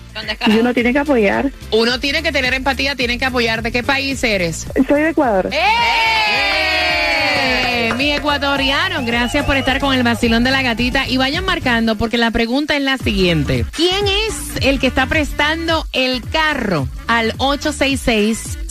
Y 0.48 0.58
uno 0.58 0.74
tiene 0.74 0.94
que 0.94 1.00
apoyar. 1.00 1.52
Uno 1.72 2.00
tiene 2.00 2.24
que 2.24 2.32
tener 2.32 2.54
empatía, 2.54 2.96
tiene 2.96 3.18
que 3.20 3.26
apoyar. 3.26 3.62
¿De 3.62 3.72
qué 3.72 3.84
país 3.84 4.24
eres? 4.24 4.66
Soy 4.88 5.02
de 5.02 5.10
Ecuador. 5.10 5.50
¡Eh! 5.52 6.77
Mi 7.98 8.12
ecuatoriano, 8.12 9.04
gracias 9.06 9.44
por 9.44 9.58
estar 9.58 9.80
con 9.80 9.92
el 9.92 10.04
vacilón 10.04 10.44
de 10.44 10.52
la 10.52 10.62
gatita. 10.62 11.08
Y 11.08 11.18
vayan 11.18 11.44
marcando 11.46 11.98
porque 11.98 12.20
la 12.20 12.30
pregunta 12.30 12.76
es 12.76 12.84
la 12.84 13.00
siguiente. 13.00 13.66
¿Quién 13.72 14.08
es 14.08 14.36
el 14.62 14.80
que 14.80 14.86
está 14.86 15.08
prestando 15.08 15.84
el 15.94 16.22
carro 16.22 16.88
al 17.08 17.34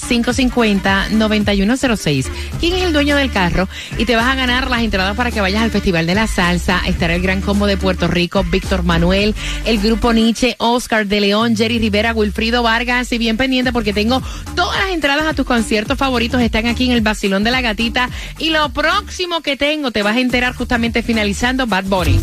866-550-9106? 0.09 2.27
¿Quién 2.61 2.75
es 2.75 2.83
el 2.83 2.93
dueño 2.93 3.17
del 3.17 3.33
carro? 3.33 3.69
Y 3.99 4.05
te 4.05 4.17
vas 4.17 4.27
a 4.27 4.35
ganar 4.35 4.71
las 4.71 4.83
entradas 4.83 5.17
para 5.17 5.31
que 5.31 5.41
vayas 5.41 5.63
al 5.63 5.71
Festival 5.71 6.07
de 6.07 6.15
la 6.15 6.27
Salsa. 6.27 6.83
Estará 6.87 7.15
el 7.15 7.23
Gran 7.23 7.41
Combo 7.41 7.67
de 7.67 7.77
Puerto 7.77 8.09
Rico, 8.09 8.45
Víctor 8.45 8.83
Manuel, 8.83 9.35
el 9.65 9.79
Grupo 9.79 10.13
Nietzsche, 10.13 10.57
Oscar 10.59 11.07
de 11.07 11.21
León, 11.21 11.57
Jerry 11.57 11.79
Rivera, 11.79 12.13
Wilfrido 12.13 12.63
Vargas. 12.63 13.13
Y 13.13 13.19
bien 13.19 13.37
pendiente 13.37 13.73
porque 13.73 13.93
tengo 13.93 14.23
todas 14.55 14.79
las 14.79 14.91
entradas 14.91 15.27
a 15.27 15.35
tus 15.35 15.47
conciertos 15.47 15.99
favoritos. 15.99 16.41
Están 16.41 16.67
aquí 16.67 16.87
en 16.87 16.93
el 16.93 17.01
Vacilón 17.01 17.45
de 17.45 17.51
la 17.51 17.61
Gatita. 17.61 18.11
Y 18.39 18.51
lo 18.51 18.69
próximo 18.71 19.41
que 19.41 19.57
tengo, 19.57 19.91
te 19.91 20.03
vas 20.03 20.17
a 20.17 20.21
enterar 20.21 20.55
justamente 20.55 21.03
finalizando 21.03 21.67
Bad 21.67 21.85
Bunny. 21.85 22.15